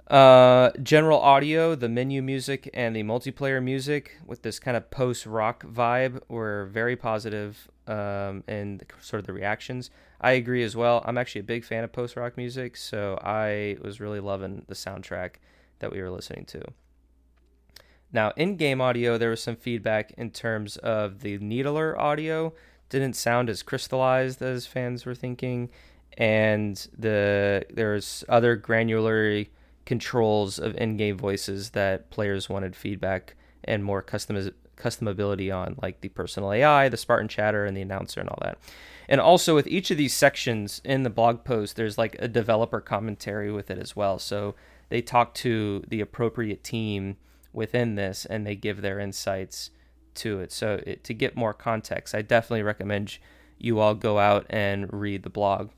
Uh, 0.07 0.69
general 0.83 1.19
audio, 1.19 1.75
the 1.75 1.87
menu 1.87 2.21
music, 2.21 2.69
and 2.73 2.95
the 2.95 3.03
multiplayer 3.03 3.63
music 3.63 4.17
with 4.25 4.41
this 4.41 4.59
kind 4.59 4.75
of 4.75 4.91
post 4.91 5.25
rock 5.25 5.63
vibe 5.63 6.21
were 6.27 6.65
very 6.65 6.95
positive, 6.95 7.69
um, 7.87 8.43
and 8.47 8.83
sort 9.01 9.21
of 9.21 9.25
the 9.25 9.33
reactions. 9.33 9.89
I 10.19 10.33
agree 10.33 10.63
as 10.63 10.75
well. 10.75 11.01
I'm 11.05 11.17
actually 11.17 11.41
a 11.41 11.45
big 11.45 11.63
fan 11.63 11.83
of 11.83 11.91
post 11.93 12.15
rock 12.17 12.37
music, 12.37 12.75
so 12.75 13.17
I 13.23 13.77
was 13.81 13.99
really 13.99 14.19
loving 14.19 14.65
the 14.67 14.75
soundtrack 14.75 15.35
that 15.79 15.91
we 15.91 16.01
were 16.01 16.11
listening 16.11 16.45
to. 16.45 16.61
Now, 18.13 18.31
in 18.37 18.55
game 18.57 18.79
audio, 18.79 19.17
there 19.17 19.31
was 19.31 19.41
some 19.41 19.55
feedback 19.55 20.13
in 20.17 20.29
terms 20.29 20.77
of 20.77 21.21
the 21.21 21.39
needler 21.39 21.99
audio 21.99 22.53
didn't 22.89 23.15
sound 23.15 23.49
as 23.49 23.63
crystallized 23.63 24.41
as 24.41 24.67
fans 24.67 25.03
were 25.03 25.15
thinking, 25.15 25.69
and 26.15 26.87
the 26.97 27.65
there's 27.73 28.23
other 28.29 28.55
granular 28.55 29.45
controls 29.85 30.59
of 30.59 30.75
in-game 30.77 31.17
voices 31.17 31.71
that 31.71 32.09
players 32.11 32.47
wanted 32.47 32.75
feedback 32.75 33.35
and 33.63 33.83
more 33.83 34.03
customiz- 34.03 34.53
customability 34.77 35.53
on, 35.53 35.75
like 35.81 36.01
the 36.01 36.09
personal 36.09 36.53
AI, 36.53 36.87
the 36.87 36.97
Spartan 36.97 37.27
chatter, 37.27 37.65
and 37.65 37.75
the 37.75 37.81
announcer, 37.81 38.19
and 38.19 38.29
all 38.29 38.39
that. 38.41 38.59
And 39.09 39.19
also 39.19 39.55
with 39.55 39.67
each 39.67 39.89
of 39.91 39.97
these 39.97 40.13
sections 40.13 40.79
in 40.85 41.01
the 41.01 41.09
blog 41.09 41.43
post, 41.43 41.75
there's 41.75 41.97
like 41.97 42.15
a 42.19 42.27
developer 42.27 42.79
commentary 42.79 43.51
with 43.51 43.71
it 43.71 43.79
as 43.79 43.95
well. 43.95 44.19
So 44.19 44.55
they 44.89 45.01
talk 45.01 45.33
to 45.35 45.83
the 45.87 45.99
appropriate 45.99 46.63
team 46.63 47.17
within 47.53 47.95
this, 47.95 48.25
and 48.25 48.45
they 48.45 48.55
give 48.55 48.81
their 48.81 48.99
insights 48.99 49.69
to 50.15 50.39
it. 50.39 50.51
So 50.51 50.81
it, 50.85 51.03
to 51.05 51.13
get 51.13 51.35
more 51.35 51.53
context, 51.53 52.13
I 52.13 52.21
definitely 52.21 52.63
recommend 52.63 53.17
you 53.57 53.79
all 53.79 53.95
go 53.95 54.19
out 54.19 54.45
and 54.49 54.91
read 54.91 55.23
the 55.23 55.29
blog. 55.29 55.69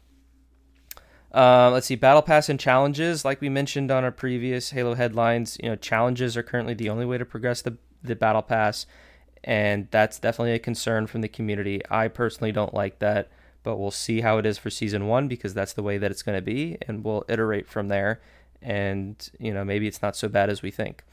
Uh, 1.33 1.69
let's 1.71 1.87
see, 1.87 1.95
battle 1.95 2.21
pass 2.21 2.47
and 2.47 2.59
challenges. 2.59 3.25
Like 3.25 3.41
we 3.41 3.49
mentioned 3.49 3.91
on 3.91 4.05
our 4.05 4.11
previous 4.11 4.71
Halo 4.71 4.95
headlines, 4.95 5.57
you 5.61 5.69
know, 5.69 5.75
challenges 5.75 6.37
are 6.37 6.43
currently 6.43 6.73
the 6.73 6.89
only 6.89 7.05
way 7.05 7.17
to 7.17 7.25
progress 7.25 7.61
the 7.61 7.77
the 8.01 8.15
battle 8.15 8.41
pass, 8.41 8.85
and 9.43 9.87
that's 9.91 10.19
definitely 10.19 10.53
a 10.53 10.59
concern 10.59 11.07
from 11.07 11.21
the 11.21 11.27
community. 11.27 11.81
I 11.89 12.07
personally 12.07 12.51
don't 12.51 12.73
like 12.73 12.99
that, 12.99 13.29
but 13.63 13.77
we'll 13.77 13.91
see 13.91 14.21
how 14.21 14.37
it 14.37 14.45
is 14.45 14.57
for 14.57 14.69
season 14.69 15.07
one 15.07 15.27
because 15.27 15.53
that's 15.53 15.73
the 15.73 15.83
way 15.83 15.97
that 15.97 16.11
it's 16.11 16.23
going 16.23 16.37
to 16.37 16.41
be, 16.41 16.77
and 16.87 17.03
we'll 17.03 17.25
iterate 17.27 17.67
from 17.67 17.89
there. 17.89 18.21
And 18.61 19.29
you 19.37 19.53
know, 19.53 19.65
maybe 19.65 19.87
it's 19.87 20.01
not 20.01 20.15
so 20.15 20.29
bad 20.29 20.49
as 20.49 20.61
we 20.61 20.71
think. 20.71 21.03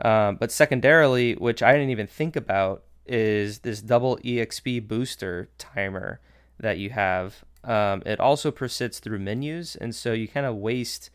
Um, 0.00 0.36
but 0.36 0.50
secondarily, 0.50 1.34
which 1.34 1.62
I 1.62 1.72
didn't 1.72 1.90
even 1.90 2.06
think 2.06 2.36
about, 2.36 2.82
is 3.06 3.60
this 3.60 3.80
double 3.80 4.16
EXP 4.18 4.88
booster 4.88 5.50
timer 5.58 6.20
that 6.58 6.78
you 6.78 6.90
have 6.90 7.44
um, 7.64 8.02
it 8.04 8.20
also 8.20 8.50
persists 8.50 9.00
through 9.00 9.18
menus, 9.18 9.74
and 9.76 9.94
so 9.94 10.12
you 10.12 10.28
kind 10.28 10.46
of 10.46 10.56
waste 10.56 11.10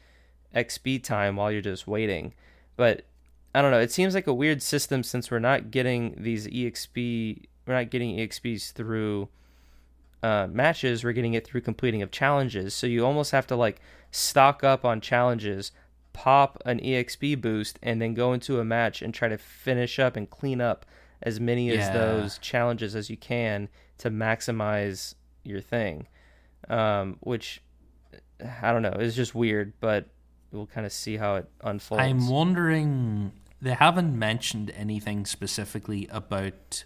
XP 0.55 1.03
time 1.03 1.35
while 1.35 1.51
you're 1.51 1.61
just 1.61 1.87
waiting. 1.87 2.33
But 2.75 3.03
I 3.53 3.61
don't 3.61 3.71
know. 3.71 3.79
It 3.79 3.91
seems 3.91 4.15
like 4.15 4.27
a 4.27 4.33
weird 4.33 4.61
system 4.61 5.03
since 5.03 5.29
we're 5.29 5.39
not 5.39 5.71
getting 5.71 6.15
these 6.17 6.47
EXP. 6.47 7.45
We're 7.67 7.75
not 7.75 7.91
getting 7.91 8.17
EXPs 8.17 8.73
through 8.73 9.29
uh, 10.23 10.47
matches. 10.51 11.03
We're 11.03 11.13
getting 11.13 11.35
it 11.35 11.45
through 11.45 11.61
completing 11.61 12.01
of 12.01 12.09
challenges. 12.09 12.73
So 12.73 12.87
you 12.87 13.05
almost 13.05 13.31
have 13.31 13.45
to 13.47 13.55
like 13.55 13.79
stock 14.11 14.63
up 14.63 14.83
on 14.83 15.01
challenges, 15.01 15.71
pop 16.13 16.61
an 16.65 16.79
EXP 16.79 17.41
boost, 17.41 17.79
and 17.81 18.01
then 18.01 18.13
go 18.13 18.33
into 18.33 18.59
a 18.59 18.65
match 18.65 19.01
and 19.01 19.13
try 19.13 19.27
to 19.27 19.37
finish 19.37 19.99
up 19.99 20.15
and 20.15 20.29
clean 20.29 20.61
up 20.61 20.85
as 21.21 21.39
many 21.39 21.69
yeah. 21.69 21.75
as 21.75 21.91
those 21.91 22.37
challenges 22.37 22.95
as 22.95 23.09
you 23.09 23.17
can 23.17 23.69
to 23.97 24.09
maximize 24.09 25.15
your 25.43 25.59
thing 25.59 26.07
um, 26.69 27.17
which 27.21 27.61
I 28.61 28.71
don't 28.71 28.81
know 28.81 28.95
it's 28.99 29.15
just 29.15 29.35
weird, 29.35 29.73
but 29.79 30.05
we'll 30.51 30.67
kind 30.67 30.85
of 30.85 30.91
see 30.91 31.17
how 31.17 31.35
it 31.35 31.49
unfolds. 31.61 32.03
I'm 32.03 32.27
wondering 32.27 33.31
they 33.61 33.73
haven't 33.73 34.17
mentioned 34.17 34.71
anything 34.75 35.25
specifically 35.25 36.07
about 36.11 36.85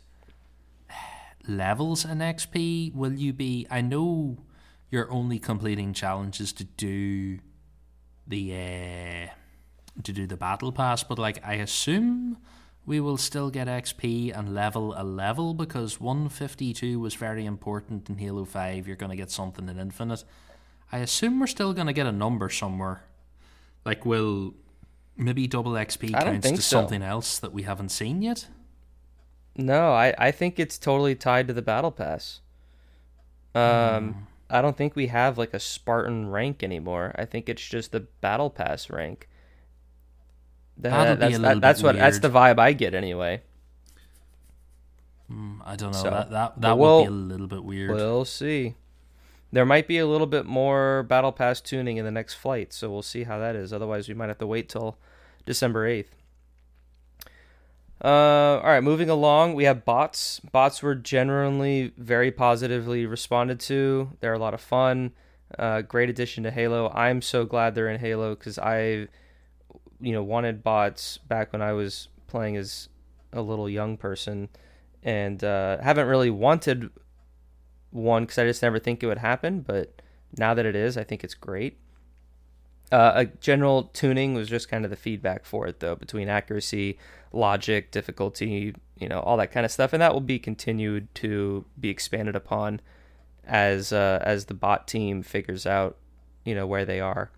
levels 1.48 2.06
in 2.06 2.20
XP. 2.20 2.94
Will 2.94 3.14
you 3.14 3.34
be? 3.34 3.68
I 3.70 3.82
know 3.82 4.38
you're 4.90 5.12
only 5.12 5.40
completing 5.40 5.94
challenges 5.94 6.54
to 6.54 6.64
do 6.64 7.40
the 8.28 8.54
uh, 8.54 10.02
to 10.04 10.12
do 10.12 10.26
the 10.28 10.38
battle 10.38 10.72
pass, 10.72 11.04
but 11.04 11.20
like 11.20 11.40
I 11.46 11.56
assume 11.56 12.38
we 12.86 13.00
will 13.00 13.18
still 13.18 13.50
get 13.50 13.68
XP 13.68 14.38
and 14.38 14.54
level 14.54 14.94
a 14.98 15.04
level 15.04 15.54
because 15.54 16.02
152 16.02 17.00
was 17.00 17.16
very 17.16 17.46
important 17.46 18.10
in 18.10 18.18
Halo 18.18 18.46
5. 18.46 18.88
You're 18.88 18.98
going 18.98 19.12
to 19.12 19.16
get 19.16 19.32
something 19.32 19.70
in 19.70 19.80
Infinite. 19.80 20.24
I 20.92 20.98
assume 21.00 21.40
we're 21.40 21.48
still 21.48 21.74
going 21.74 21.88
to 21.88 21.94
get 21.94 22.08
a 22.08 22.12
number 22.12 22.50
somewhere. 22.50 23.04
Like, 23.86 24.06
will 24.06 24.54
maybe 25.16 25.48
double 25.48 25.74
XP 25.74 26.14
counts 26.14 26.50
to 26.50 26.58
so. 26.58 26.62
something 26.62 27.02
else 27.02 27.40
that 27.40 27.54
we 27.54 27.64
haven't 27.64 27.90
seen 27.90 28.22
yet? 28.22 28.48
No, 29.56 29.94
I, 29.94 30.14
I 30.18 30.32
think 30.32 30.60
it's 30.60 30.78
totally 30.78 31.16
tied 31.16 31.48
to 31.48 31.54
the 31.54 31.62
Battle 31.62 31.92
Pass. 31.92 32.42
Um, 33.56 33.62
mm. 33.62 34.16
I 34.54 34.62
don't 34.62 34.78
think 34.78 34.96
we 34.96 35.08
have 35.08 35.38
like 35.38 35.54
a 35.54 35.60
Spartan 35.60 36.30
rank 36.30 36.62
anymore. 36.62 37.14
I 37.18 37.26
think 37.26 37.50
it's 37.50 37.68
just 37.68 37.92
the 37.92 38.02
Battle 38.02 38.52
Pass 38.52 38.90
rank. 38.90 39.28
That, 40.78 41.20
that's 41.20 41.40
that, 41.40 41.62
that's 41.62 41.84
what 41.84 41.96
weird. 41.96 42.04
that's 42.04 42.20
the 42.20 42.30
vibe 42.30 42.60
I 42.60 42.74
get 42.74 42.94
anyway. 42.94 43.42
Mm, 45.32 45.60
I 45.66 45.76
don't 45.76 45.92
know. 45.92 45.98
So, 46.04 46.10
that 46.10 46.30
that, 46.32 46.62
that 46.62 46.78
would 46.78 46.84
we'll, 46.84 47.02
be 47.02 47.08
a 47.08 47.12
little 47.12 47.48
bit 47.48 47.64
weird. 47.64 47.92
We'll 47.92 48.26
see. 48.26 48.76
There 49.52 49.66
might 49.66 49.88
be 49.88 49.98
a 49.98 50.08
little 50.08 50.28
bit 50.28 50.46
more 50.46 51.04
Battle 51.04 51.32
Pass 51.32 51.60
tuning 51.60 51.98
in 51.98 52.06
the 52.06 52.12
next 52.12 52.36
flight, 52.36 52.74
so 52.74 52.92
we'll 52.92 53.02
see 53.02 53.24
how 53.24 53.40
that 53.40 53.56
is. 53.56 53.74
Otherwise, 53.74 54.08
we 54.08 54.14
might 54.14 54.30
have 54.30 54.40
to 54.40 54.48
wait 54.48 54.70
till 54.70 54.98
December 55.46 55.88
8th. 55.88 56.08
Uh, 58.04 58.60
all 58.62 58.64
right, 58.64 58.84
moving 58.84 59.10
along, 59.10 59.54
we 59.54 59.64
have 59.64 59.86
bots. 59.86 60.42
Bots 60.52 60.84
were 60.84 60.96
generally 60.96 61.94
very 61.98 62.32
positively 62.32 63.06
responded 63.06 63.62
to. 63.62 64.12
They're 64.20 64.34
a 64.34 64.40
lot 64.40 64.54
of 64.54 64.60
fun. 64.60 65.14
Uh, 65.58 65.82
great 65.82 66.10
addition 66.10 66.44
to 66.44 66.52
Halo. 66.52 66.90
I'm 66.94 67.22
so 67.22 67.46
glad 67.46 67.76
they're 67.76 67.88
in 67.88 68.02
Halo 68.02 68.36
because 68.36 68.60
I, 68.60 69.08
you 70.02 70.12
know, 70.12 70.22
wanted 70.22 70.64
bots 70.64 71.18
back 71.18 71.54
when 71.54 71.62
I 71.62 71.72
was 71.72 72.10
playing 72.28 72.58
as 72.58 72.90
a 73.32 73.42
little 73.42 73.70
young 73.70 73.96
person, 73.96 74.50
and 75.02 75.42
uh, 75.42 75.82
haven't 75.82 76.08
really 76.08 76.30
wanted 76.30 76.90
one 77.92 78.24
because 78.24 78.38
I 78.38 78.46
just 78.46 78.62
never 78.62 78.80
think 78.80 79.02
it 79.02 79.08
would 79.08 79.20
happen. 79.20 79.62
But 79.62 80.02
now 80.38 80.54
that 80.54 80.66
it 80.66 80.76
is, 80.76 80.98
I 80.98 81.06
think 81.06 81.24
it's 81.24 81.36
great. 81.36 81.78
Uh, 82.94 83.12
a 83.16 83.26
general 83.26 83.86
tuning 83.86 84.36
was 84.36 84.48
just 84.48 84.70
kind 84.70 84.86
of 84.86 84.92
the 84.92 84.96
feedback 84.96 85.46
for 85.46 85.66
it, 85.66 85.80
though, 85.80 85.96
between 85.96 86.30
accuracy, 86.30 87.00
logic, 87.32 87.90
difficulty, 87.90 88.76
you 89.00 89.10
know, 89.10 89.20
all 89.22 89.36
that 89.36 89.52
kind 89.52 89.66
of 89.66 89.72
stuff, 89.72 89.94
and 89.94 90.02
that 90.04 90.14
will 90.14 90.22
be 90.22 90.38
continued 90.38 91.08
to 91.16 91.66
be 91.80 91.90
expanded 91.90 92.36
upon 92.36 92.80
as 93.48 93.92
uh, 93.92 94.20
as 94.22 94.46
the 94.46 94.54
bot 94.54 94.88
team 94.88 95.24
figures 95.24 95.66
out, 95.66 95.98
you 96.46 96.54
know, 96.54 96.68
where 96.68 96.86
they 96.86 97.00
are. 97.00 97.32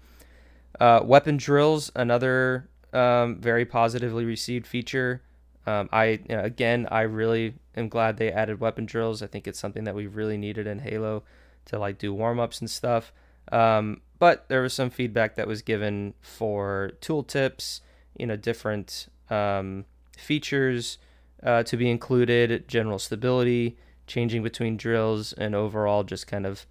Uh, 0.78 1.00
weapon 1.06 1.38
drills, 1.38 1.90
another 1.96 2.68
um, 2.92 3.40
very 3.40 3.64
positively 3.64 4.26
received 4.26 4.68
feature. 4.68 5.22
Um, 5.66 5.88
I 5.94 6.20
you 6.28 6.36
know, 6.36 6.44
again, 6.44 6.86
I 6.92 7.04
really 7.04 7.54
am 7.78 7.88
glad 7.88 8.18
they 8.18 8.30
added 8.30 8.60
weapon 8.60 8.86
drills. 8.86 9.24
I 9.24 9.28
think 9.28 9.48
it's 9.48 9.60
something 9.60 9.86
that 9.86 9.96
we 9.96 10.06
really 10.06 10.38
needed 10.38 10.68
in 10.68 10.80
Halo 10.80 11.24
to 11.68 11.80
like 11.80 11.98
do 11.98 12.14
warm 12.14 12.42
ups 12.42 12.60
and 12.60 12.70
stuff. 12.70 13.14
Um, 13.54 14.02
but 14.20 14.48
there 14.50 14.62
was 14.62 14.74
some 14.74 14.90
feedback 14.90 15.36
that 15.36 15.48
was 15.48 15.62
given 15.62 16.14
for 16.22 16.92
tooltips, 17.02 17.82
you 18.18 18.26
know, 18.26 18.36
different 18.36 19.08
um, 19.30 19.86
features 20.18 20.98
uh, 21.44 21.64
to 21.64 21.78
be 21.78 21.90
included, 21.90 22.68
general 22.68 23.00
stability, 23.00 23.78
changing 24.08 24.44
between 24.44 24.78
drills, 24.78 25.34
and 25.34 25.54
overall 25.56 26.04
just 26.04 26.28
kind 26.28 26.46
of 26.46 26.66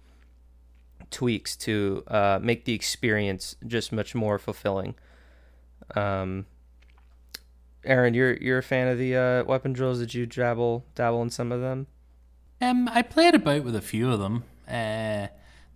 tweaks 1.11 1.55
to 1.55 2.03
uh, 2.07 2.39
make 2.41 2.65
the 2.65 2.73
experience 2.73 3.55
just 3.65 3.91
much 3.91 4.15
more 4.15 4.39
fulfilling. 4.39 4.95
Um, 5.95 6.45
Aaron, 7.83 8.13
you're 8.13 8.33
you're 8.37 8.57
a 8.57 8.63
fan 8.63 8.87
of 8.87 8.97
the 8.97 9.15
uh, 9.15 9.43
weapon 9.43 9.71
drills. 9.73 9.99
Did 9.99 10.13
you 10.13 10.25
dabble 10.25 10.85
dabble 10.95 11.21
in 11.21 11.29
some 11.29 11.51
of 11.51 11.61
them? 11.61 11.87
Um, 12.59 12.89
I 12.91 13.01
played 13.01 13.35
about 13.35 13.63
with 13.63 13.75
a 13.75 13.81
few 13.81 14.11
of 14.11 14.19
them. 14.19 14.43
Uh, 14.67 15.27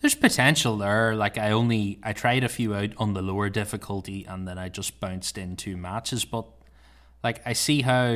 there's 0.01 0.15
potential 0.15 0.77
there. 0.77 1.15
Like 1.15 1.37
I 1.37 1.51
only 1.51 1.99
I 2.03 2.13
tried 2.13 2.43
a 2.43 2.49
few 2.49 2.73
out 2.73 2.91
on 2.97 3.13
the 3.13 3.21
lower 3.21 3.49
difficulty, 3.49 4.25
and 4.25 4.47
then 4.47 4.57
I 4.57 4.69
just 4.69 4.99
bounced 4.99 5.37
into 5.37 5.77
matches. 5.77 6.25
But 6.25 6.45
like 7.23 7.41
I 7.45 7.53
see 7.53 7.81
how 7.81 8.11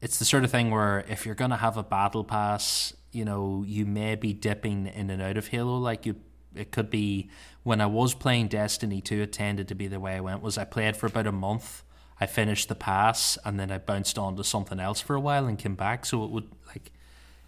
it's 0.00 0.18
the 0.18 0.24
sort 0.24 0.44
of 0.44 0.50
thing 0.50 0.70
where 0.70 1.04
if 1.08 1.26
you're 1.26 1.34
gonna 1.34 1.56
have 1.56 1.76
a 1.76 1.82
battle 1.82 2.24
pass, 2.24 2.94
you 3.12 3.24
know, 3.24 3.64
you 3.66 3.86
may 3.86 4.14
be 4.14 4.32
dipping 4.32 4.86
in 4.86 5.10
and 5.10 5.22
out 5.22 5.36
of 5.36 5.48
Halo. 5.48 5.76
Like 5.76 6.06
you, 6.06 6.16
it 6.54 6.72
could 6.72 6.90
be 6.90 7.30
when 7.62 7.80
I 7.80 7.86
was 7.86 8.14
playing 8.14 8.48
Destiny 8.48 9.00
2, 9.00 9.22
it 9.22 9.32
tended 9.32 9.68
to 9.68 9.74
be 9.74 9.86
the 9.86 10.00
way 10.00 10.16
I 10.16 10.20
went. 10.20 10.42
Was 10.42 10.58
I 10.58 10.64
played 10.64 10.96
for 10.96 11.06
about 11.06 11.26
a 11.26 11.32
month 11.32 11.84
I 12.20 12.26
finished 12.26 12.68
the 12.68 12.74
pass 12.74 13.38
and 13.44 13.58
then 13.58 13.72
I 13.72 13.78
bounced 13.78 14.18
on 14.18 14.36
to 14.36 14.44
something 14.44 14.78
else 14.78 15.00
for 15.00 15.16
a 15.16 15.20
while 15.20 15.46
and 15.46 15.58
came 15.58 15.74
back. 15.74 16.04
So 16.04 16.22
it 16.22 16.30
would 16.30 16.50
like 16.68 16.92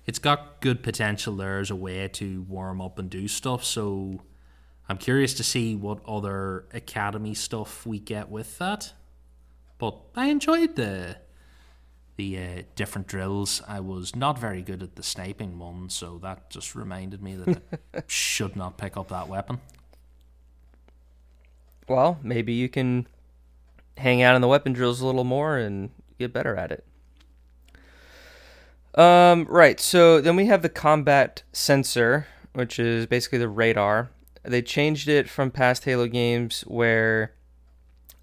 it's 0.06 0.18
got 0.18 0.60
good 0.60 0.82
potential 0.82 1.36
there 1.36 1.58
as 1.58 1.70
a 1.70 1.76
way 1.76 2.08
to 2.08 2.42
warm 2.42 2.80
up 2.80 2.98
and 2.98 3.08
do 3.08 3.28
stuff. 3.28 3.64
So 3.64 4.22
I'm 4.88 4.98
curious 4.98 5.34
to 5.34 5.44
see 5.44 5.76
what 5.76 6.00
other 6.06 6.66
academy 6.72 7.34
stuff 7.34 7.86
we 7.86 7.98
get 7.98 8.28
with 8.28 8.58
that. 8.58 8.92
But 9.78 9.96
I 10.14 10.26
enjoyed 10.26 10.76
the 10.76 11.16
the 12.16 12.38
uh, 12.38 12.62
different 12.76 13.06
drills. 13.06 13.62
I 13.66 13.80
was 13.80 14.14
not 14.14 14.38
very 14.38 14.60
good 14.60 14.82
at 14.82 14.96
the 14.96 15.02
sniping 15.02 15.58
one, 15.58 15.88
so 15.88 16.18
that 16.18 16.50
just 16.50 16.74
reminded 16.74 17.22
me 17.22 17.36
that 17.36 17.62
I 17.94 18.02
should 18.06 18.54
not 18.54 18.76
pick 18.76 18.96
up 18.96 19.08
that 19.08 19.28
weapon. 19.28 19.60
Well, 21.88 22.18
maybe 22.22 22.52
you 22.52 22.68
can 22.68 23.06
hang 23.96 24.22
out 24.22 24.36
in 24.36 24.42
the 24.42 24.48
weapon 24.48 24.72
drills 24.72 25.00
a 25.00 25.06
little 25.06 25.24
more 25.24 25.56
and 25.56 25.90
get 26.18 26.32
better 26.32 26.56
at 26.56 26.70
it. 26.70 26.84
Um, 28.94 29.46
right. 29.48 29.80
So 29.80 30.20
then 30.20 30.36
we 30.36 30.46
have 30.46 30.62
the 30.62 30.68
combat 30.68 31.42
sensor, 31.52 32.26
which 32.52 32.78
is 32.78 33.06
basically 33.06 33.38
the 33.38 33.48
radar. 33.48 34.10
They 34.42 34.62
changed 34.62 35.08
it 35.08 35.28
from 35.28 35.50
past 35.50 35.84
Halo 35.84 36.06
games 36.06 36.62
where 36.62 37.32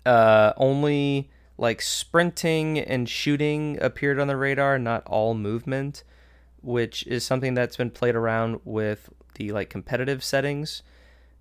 uh, 0.05 0.53
only 0.57 1.29
like 1.57 1.81
sprinting 1.81 2.79
and 2.79 3.09
shooting 3.09 3.77
appeared 3.81 4.19
on 4.19 4.27
the 4.27 4.37
radar, 4.37 4.77
not 4.77 5.05
all 5.05 5.33
movement, 5.33 6.03
which 6.61 7.05
is 7.07 7.23
something 7.23 7.53
that's 7.53 7.77
been 7.77 7.91
played 7.91 8.15
around 8.15 8.59
with 8.63 9.09
the 9.35 9.51
like 9.51 9.69
competitive 9.69 10.23
settings 10.23 10.83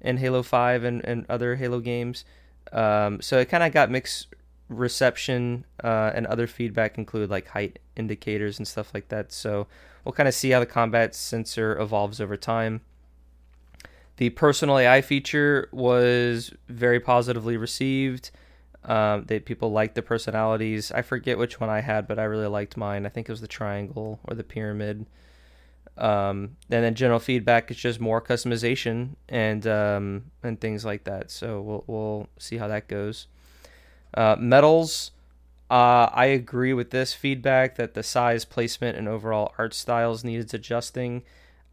in 0.01 0.17
Halo 0.19 0.43
5 0.43 0.85
and, 0.85 1.05
and 1.05 1.27
other 1.29 1.57
Halo 1.57 1.81
games. 1.81 2.25
Um, 2.73 3.21
so 3.21 3.39
it 3.39 3.49
kind 3.49 3.63
of 3.63 3.73
got 3.73 3.91
mixed 3.91 4.29
reception 4.69 5.65
uh, 5.83 6.13
and 6.15 6.27
other 6.27 6.47
feedback 6.47 6.99
include 6.99 7.31
like 7.31 7.49
height 7.49 7.79
indicators 7.97 8.59
and 8.59 8.67
stuff 8.67 8.93
like 8.95 9.09
that. 9.09 9.33
So 9.33 9.67
we'll 10.05 10.13
kind 10.13 10.29
of 10.29 10.35
see 10.35 10.51
how 10.51 10.61
the 10.61 10.67
combat 10.67 11.15
sensor 11.15 11.79
evolves 11.79 12.21
over 12.21 12.37
time. 12.37 12.83
The 14.19 14.31
personal 14.31 14.79
AI 14.79 15.01
feature 15.01 15.69
was 15.73 16.53
very 16.69 17.01
positively 17.01 17.57
received. 17.57 18.31
Um, 18.85 19.25
people 19.25 19.71
liked 19.71 19.95
the 19.95 20.03
personalities. 20.03 20.91
I 20.91 21.03
forget 21.03 21.39
which 21.39 21.61
one 21.61 21.71
I 21.71 21.81
had, 21.81 22.09
but 22.09 22.19
I 22.19 22.25
really 22.25 22.47
liked 22.47 22.77
mine. 22.77 23.07
I 23.07 23.11
think 23.11 23.29
it 23.29 23.33
was 23.33 23.41
the 23.41 23.49
triangle 23.49 24.19
or 24.25 24.35
the 24.35 24.45
pyramid. 24.45 25.07
Um, 25.97 26.57
and 26.71 26.85
then 26.85 26.95
general 26.95 27.19
feedback 27.19 27.71
is 27.71 27.77
just 27.77 28.01
more 28.01 28.21
customization 28.21 29.17
and 29.29 29.67
um, 29.67 30.31
and 30.43 30.61
things 30.61 30.85
like 30.85 31.05
that. 31.05 31.31
So 31.31 31.61
we'll 31.61 31.85
we'll 31.87 32.29
see 32.39 32.57
how 32.57 32.69
that 32.69 32.89
goes. 32.89 33.27
Uh, 34.15 34.37
medals, 34.39 35.13
uh, 35.71 36.09
I 36.13 36.27
agree 36.27 36.73
with 36.73 36.91
this 36.91 37.13
feedback 37.13 37.77
that 37.77 37.95
the 37.95 38.03
size, 38.03 38.45
placement, 38.45 38.97
and 38.97 39.07
overall 39.07 39.55
art 39.59 39.75
styles 39.75 40.25
needed 40.25 40.53
adjusting. 40.55 41.23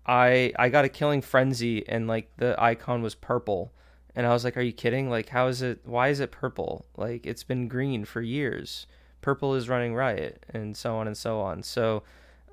I 0.06 0.54
I 0.58 0.70
got 0.70 0.86
a 0.86 0.90
killing 0.90 1.22
frenzy 1.22 1.88
and 1.88 2.08
like 2.08 2.30
the 2.38 2.56
icon 2.62 3.02
was 3.02 3.16
purple, 3.16 3.72
and 4.16 4.28
I 4.28 4.30
was 4.32 4.44
like, 4.44 4.58
"Are 4.58 4.62
you 4.62 4.74
kidding? 4.74 5.10
Like, 5.10 5.30
how 5.30 5.48
is 5.48 5.62
it? 5.62 5.80
Why 5.86 6.10
is 6.10 6.20
it 6.20 6.32
purple? 6.32 6.86
Like, 6.98 7.26
it's 7.26 7.44
been 7.44 7.68
green 7.68 8.06
for 8.06 8.22
years. 8.22 8.86
Purple 9.22 9.56
is 9.56 9.70
running 9.70 9.96
riot, 9.96 10.46
and 10.50 10.76
so 10.76 10.96
on 10.98 11.08
and 11.08 11.18
so 11.18 11.40
on." 11.40 11.64
So 11.64 12.04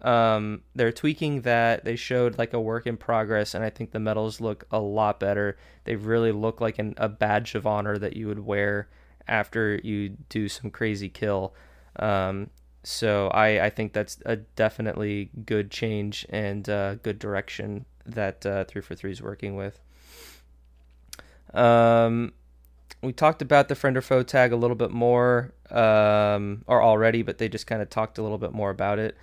um, 0.03 0.63
they're 0.75 0.93
tweaking 0.93 1.43
that. 1.43 1.85
They 1.85 1.97
showed 1.97 2.39
like 2.39 2.53
a 2.53 2.61
work 2.61 2.87
in 2.87 2.97
progress, 2.97 3.55
and 3.55 3.65
I 3.65 3.71
think 3.71 3.91
the 3.91 4.01
medals 4.01 4.41
look 4.41 4.65
a 4.71 4.79
lot 4.81 5.21
better. 5.21 5.57
They 5.85 5.97
really 5.97 6.33
look 6.33 6.61
like 6.61 6.79
an, 6.79 6.95
a 6.97 7.09
badge 7.09 7.55
of 7.55 7.67
honor 7.67 7.99
that 7.99 8.17
you 8.17 8.29
would 8.29 8.41
wear 8.41 8.89
after 9.29 9.81
you 9.83 10.11
do 10.29 10.49
some 10.49 10.71
crazy 10.71 11.09
kill. 11.09 11.55
Um, 11.97 12.51
so 12.83 13.29
I, 13.29 13.67
I 13.67 13.71
think 13.71 13.93
that's 13.93 14.19
a 14.27 14.37
definitely 14.37 15.31
good 15.47 15.71
change 15.71 16.27
and 16.31 16.69
uh, 16.69 16.97
good 16.97 17.19
direction 17.19 17.85
that 18.05 18.45
uh, 18.45 18.65
343 18.65 19.13
is 19.13 19.23
working 19.23 19.57
with. 19.57 19.81
Um, 21.55 22.33
we 23.03 23.13
talked 23.13 23.43
about 23.43 23.69
the 23.69 23.75
friend 23.75 23.97
or 23.97 24.03
foe 24.03 24.23
tag 24.23 24.53
a 24.53 24.57
little 24.57 24.77
bit 24.77 24.91
more, 24.91 25.53
um, 25.71 26.65
or 26.67 26.83
already, 26.83 27.23
but 27.23 27.39
they 27.39 27.49
just 27.49 27.67
kind 27.67 27.83
of 27.83 27.91
talked 27.91 28.19
a 28.19 28.23
little 28.23 28.39
bit 28.39 28.53
more 28.53 28.71
about 28.71 28.99
it. 28.99 29.17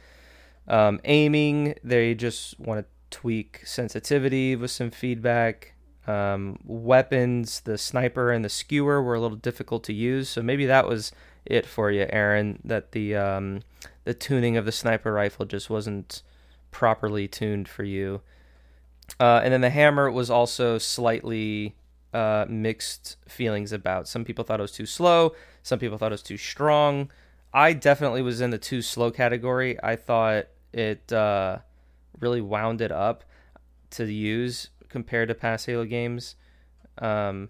Um, 0.68 1.00
aiming, 1.06 1.76
they 1.84 2.14
just 2.14 2.60
want 2.60 2.82
to 2.82 3.18
tweak 3.18 3.62
sensitivity 3.66 4.56
with 4.56 4.72
some 4.72 4.92
feedback. 4.92 5.74
Um, 6.10 6.58
weapons, 6.66 7.60
the 7.60 7.78
sniper 7.78 8.32
and 8.32 8.44
the 8.44 8.50
skewer 8.50 9.00
were 9.04 9.14
a 9.14 9.20
little 9.20 9.38
difficult 9.38 9.84
to 9.84 9.94
use, 9.94 10.28
so 10.28 10.42
maybe 10.42 10.66
that 10.66 10.88
was 10.88 11.12
it 11.46 11.68
for 11.68 11.92
you, 11.92 12.08
Aaron. 12.10 12.60
That 12.64 12.94
the 12.94 13.16
um, 13.16 13.62
the 14.06 14.16
tuning 14.16 14.58
of 14.58 14.66
the 14.66 14.72
sniper 14.72 15.14
rifle 15.14 15.46
just 15.46 15.70
wasn't 15.70 16.24
properly 16.72 17.28
tuned 17.28 17.68
for 17.68 17.84
you. 17.84 18.22
Uh, 19.20 19.42
and 19.44 19.54
then 19.54 19.62
the 19.62 19.70
hammer 19.70 20.10
was 20.10 20.32
also 20.32 20.80
slightly 20.80 21.76
uh, 22.12 22.46
mixed 22.50 23.18
feelings 23.28 23.72
about. 23.72 24.08
Some 24.08 24.26
people 24.26 24.44
thought 24.44 24.60
it 24.60 24.64
was 24.64 24.72
too 24.72 24.88
slow. 24.88 25.36
Some 25.62 25.78
people 25.78 26.00
thought 26.00 26.12
it 26.12 26.14
was 26.14 26.24
too 26.24 26.38
strong. 26.38 27.12
I 27.54 27.74
definitely 27.74 28.24
was 28.24 28.42
in 28.42 28.50
the 28.50 28.58
too 28.58 28.82
slow 28.82 29.12
category. 29.12 29.78
I 29.84 29.96
thought 29.96 30.48
it 30.74 31.14
uh, 31.14 31.60
really 32.20 32.42
wound 32.42 32.82
it 32.82 32.92
up 32.92 33.24
to 33.92 34.06
use 34.12 34.70
compared 34.90 35.30
to 35.30 35.36
past 35.36 35.66
Halo 35.66 35.86
games. 35.86 36.36
Um, 36.98 37.50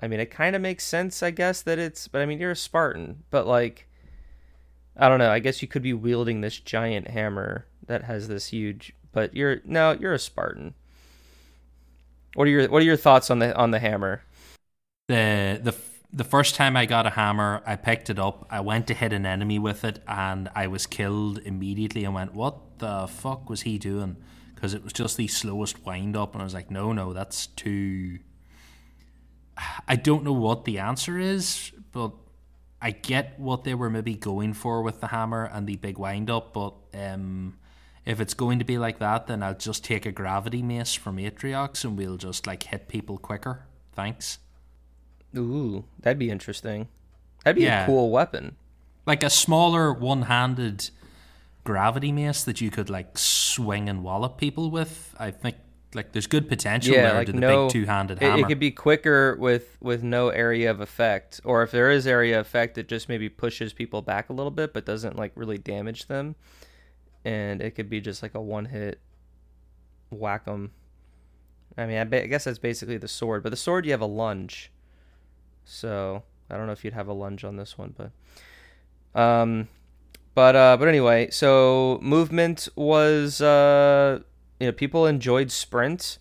I 0.00 0.08
mean, 0.08 0.20
it 0.20 0.30
kind 0.30 0.56
of 0.56 0.62
makes 0.62 0.84
sense, 0.84 1.22
I 1.22 1.30
guess, 1.30 1.62
that 1.62 1.78
it's. 1.78 2.08
But 2.08 2.20
I 2.22 2.26
mean, 2.26 2.40
you're 2.40 2.50
a 2.50 2.56
Spartan, 2.56 3.24
but 3.30 3.46
like, 3.46 3.88
I 4.96 5.08
don't 5.08 5.18
know. 5.18 5.30
I 5.30 5.38
guess 5.38 5.62
you 5.62 5.68
could 5.68 5.82
be 5.82 5.92
wielding 5.92 6.40
this 6.40 6.58
giant 6.58 7.08
hammer 7.08 7.66
that 7.86 8.04
has 8.04 8.28
this 8.28 8.48
huge. 8.48 8.94
But 9.12 9.34
you're 9.34 9.60
no, 9.64 9.92
you're 9.92 10.14
a 10.14 10.18
Spartan. 10.18 10.74
What 12.34 12.48
are 12.48 12.50
your 12.50 12.68
What 12.68 12.82
are 12.82 12.84
your 12.84 12.96
thoughts 12.96 13.30
on 13.30 13.38
the 13.38 13.56
on 13.56 13.70
the 13.70 13.78
hammer? 13.78 14.22
The 15.08 15.60
the 15.62 15.74
the 16.12 16.24
first 16.24 16.54
time 16.54 16.76
I 16.76 16.86
got 16.86 17.06
a 17.06 17.10
hammer, 17.10 17.62
I 17.66 17.76
picked 17.76 18.08
it 18.10 18.18
up. 18.18 18.46
I 18.50 18.60
went 18.60 18.86
to 18.88 18.94
hit 18.94 19.12
an 19.12 19.26
enemy 19.26 19.58
with 19.58 19.84
it, 19.84 20.00
and 20.06 20.48
I 20.54 20.66
was 20.66 20.86
killed 20.86 21.38
immediately. 21.38 22.04
And 22.04 22.14
went, 22.14 22.34
"What 22.34 22.78
the 22.78 23.06
fuck 23.06 23.48
was 23.48 23.62
he 23.62 23.78
doing?" 23.78 24.16
Because 24.64 24.72
it 24.72 24.82
was 24.82 24.94
just 24.94 25.18
the 25.18 25.28
slowest 25.28 25.84
wind 25.84 26.16
up, 26.16 26.32
and 26.32 26.40
I 26.40 26.44
was 26.44 26.54
like, 26.54 26.70
"No, 26.70 26.94
no, 26.94 27.12
that's 27.12 27.48
too." 27.48 28.18
I 29.86 29.96
don't 29.96 30.24
know 30.24 30.32
what 30.32 30.64
the 30.64 30.78
answer 30.78 31.18
is, 31.18 31.70
but 31.92 32.12
I 32.80 32.92
get 32.92 33.38
what 33.38 33.64
they 33.64 33.74
were 33.74 33.90
maybe 33.90 34.14
going 34.14 34.54
for 34.54 34.80
with 34.80 35.02
the 35.02 35.08
hammer 35.08 35.44
and 35.44 35.66
the 35.66 35.76
big 35.76 35.98
wind 35.98 36.30
up, 36.30 36.54
but 36.54 36.72
um, 36.94 37.58
if 38.06 38.20
it's 38.20 38.32
going 38.32 38.58
to 38.58 38.64
be 38.64 38.78
like 38.78 39.00
that, 39.00 39.26
then 39.26 39.42
I'll 39.42 39.52
just 39.52 39.84
take 39.84 40.06
a 40.06 40.12
gravity 40.12 40.62
mace 40.62 40.94
from 40.94 41.18
Atriox 41.18 41.84
and 41.84 41.98
we'll 41.98 42.16
just 42.16 42.46
like 42.46 42.62
hit 42.62 42.88
people 42.88 43.18
quicker. 43.18 43.66
Thanks. 43.92 44.38
Ooh, 45.36 45.84
that'd 46.00 46.18
be 46.18 46.30
interesting. 46.30 46.88
That'd 47.44 47.56
be 47.56 47.64
yeah. 47.64 47.82
a 47.82 47.86
cool 47.86 48.10
weapon. 48.10 48.56
Like 49.04 49.22
a 49.22 49.28
smaller 49.28 49.92
one-handed 49.92 50.88
gravity 51.64 52.12
mace 52.12 52.44
that 52.44 52.60
you 52.60 52.70
could 52.70 52.90
like 52.90 53.18
swing 53.18 53.88
and 53.88 54.02
wallop 54.02 54.38
people 54.38 54.70
with. 54.70 55.14
I 55.18 55.30
think 55.30 55.56
like 55.94 56.12
there's 56.12 56.26
good 56.26 56.48
potential 56.48 56.94
yeah, 56.94 57.08
there 57.08 57.14
like 57.14 57.26
to 57.26 57.32
the 57.32 57.40
no, 57.40 57.66
big 57.66 57.72
two-handed 57.72 58.18
it, 58.18 58.22
hammer. 58.22 58.40
It 58.40 58.48
could 58.48 58.58
be 58.58 58.70
quicker 58.70 59.36
with 59.36 59.76
with 59.80 60.02
no 60.02 60.28
area 60.28 60.70
of 60.70 60.80
effect, 60.80 61.40
or 61.44 61.62
if 61.62 61.70
there 61.70 61.90
is 61.90 62.06
area 62.06 62.40
of 62.40 62.46
effect, 62.46 62.78
it 62.78 62.88
just 62.88 63.08
maybe 63.08 63.28
pushes 63.28 63.72
people 63.72 64.02
back 64.02 64.28
a 64.28 64.32
little 64.32 64.50
bit, 64.50 64.72
but 64.74 64.84
doesn't 64.84 65.16
like 65.16 65.32
really 65.34 65.58
damage 65.58 66.06
them. 66.06 66.36
And 67.24 67.62
it 67.62 67.72
could 67.72 67.88
be 67.88 68.00
just 68.00 68.22
like 68.22 68.34
a 68.34 68.40
one-hit 68.40 69.00
whack 70.10 70.42
'em. 70.46 70.72
I 71.76 71.86
mean, 71.86 71.98
I, 71.98 72.04
ba- 72.04 72.24
I 72.24 72.26
guess 72.26 72.44
that's 72.44 72.58
basically 72.58 72.98
the 72.98 73.08
sword, 73.08 73.42
but 73.42 73.48
the 73.48 73.56
sword 73.56 73.86
you 73.86 73.92
have 73.92 74.00
a 74.00 74.06
lunge, 74.06 74.70
so 75.64 76.22
I 76.50 76.56
don't 76.56 76.66
know 76.66 76.72
if 76.72 76.84
you'd 76.84 76.94
have 76.94 77.08
a 77.08 77.12
lunge 77.12 77.44
on 77.44 77.56
this 77.56 77.78
one, 77.78 77.94
but 77.96 79.20
um, 79.20 79.68
but 80.34 80.56
uh, 80.56 80.76
but 80.76 80.88
anyway, 80.88 81.30
so 81.30 81.98
movement 82.02 82.68
was 82.76 83.40
uh 83.40 84.20
you 84.60 84.66
know, 84.66 84.72
people 84.72 85.06
enjoyed 85.06 85.50
Sprint, 85.50 86.18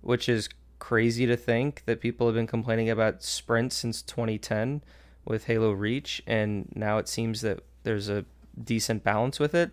which 0.00 0.28
is 0.28 0.48
crazy 0.78 1.26
to 1.26 1.36
think 1.36 1.82
that 1.86 2.00
people 2.00 2.26
have 2.26 2.34
been 2.34 2.46
complaining 2.46 2.90
about 2.90 3.22
Sprint 3.22 3.72
since 3.72 4.02
2010 4.02 4.82
with 5.24 5.44
Halo 5.44 5.72
Reach, 5.72 6.22
and 6.26 6.70
now 6.74 6.98
it 6.98 7.08
seems 7.08 7.40
that 7.40 7.60
there's 7.84 8.08
a 8.08 8.24
decent 8.62 9.02
balance 9.02 9.38
with 9.38 9.54
it. 9.54 9.70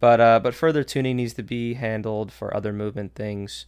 But 0.00 0.20
uh, 0.20 0.40
but 0.40 0.54
further 0.54 0.82
tuning 0.82 1.16
needs 1.16 1.34
to 1.34 1.42
be 1.42 1.74
handled 1.74 2.32
for 2.32 2.54
other 2.56 2.72
movement 2.72 3.14
things. 3.14 3.66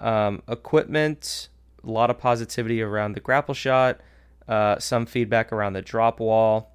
Um, 0.00 0.42
equipment, 0.48 1.48
a 1.84 1.90
lot 1.90 2.10
of 2.10 2.18
positivity 2.18 2.82
around 2.82 3.12
the 3.12 3.20
grapple 3.20 3.54
shot, 3.54 4.00
uh, 4.48 4.78
some 4.78 5.06
feedback 5.06 5.52
around 5.52 5.74
the 5.74 5.82
drop 5.82 6.20
wall, 6.20 6.72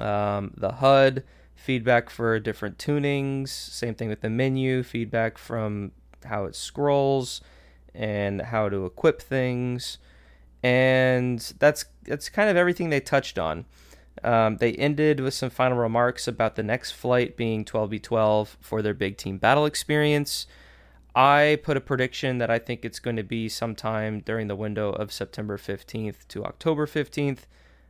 um, 0.00 0.52
the 0.56 0.72
HUD 0.72 1.24
feedback 1.54 2.10
for 2.10 2.38
different 2.38 2.78
tunings. 2.78 3.48
Same 3.48 3.94
thing 3.94 4.08
with 4.08 4.20
the 4.20 4.30
menu, 4.30 4.82
feedback 4.82 5.38
from 5.38 5.92
how 6.24 6.44
it 6.44 6.54
scrolls 6.54 7.40
and 7.94 8.42
how 8.42 8.68
to 8.68 8.86
equip 8.86 9.22
things. 9.22 9.98
And 10.62 11.40
that's 11.58 11.86
that's 12.04 12.28
kind 12.28 12.50
of 12.50 12.56
everything 12.56 12.90
they 12.90 13.00
touched 13.00 13.38
on. 13.38 13.64
Um, 14.22 14.56
they 14.56 14.72
ended 14.72 15.20
with 15.20 15.34
some 15.34 15.50
final 15.50 15.76
remarks 15.76 16.26
about 16.26 16.56
the 16.56 16.62
next 16.62 16.92
flight 16.92 17.36
being 17.36 17.64
12v12 17.64 18.56
for 18.60 18.80
their 18.80 18.94
big 18.94 19.16
team 19.16 19.38
battle 19.38 19.66
experience. 19.66 20.46
I 21.14 21.58
put 21.62 21.76
a 21.76 21.80
prediction 21.80 22.38
that 22.38 22.50
I 22.50 22.58
think 22.58 22.84
it's 22.84 22.98
going 22.98 23.16
to 23.16 23.22
be 23.22 23.48
sometime 23.48 24.20
during 24.20 24.48
the 24.48 24.56
window 24.56 24.90
of 24.90 25.12
September 25.12 25.56
15th 25.56 26.28
to 26.28 26.44
October 26.44 26.86
15th. 26.86 27.40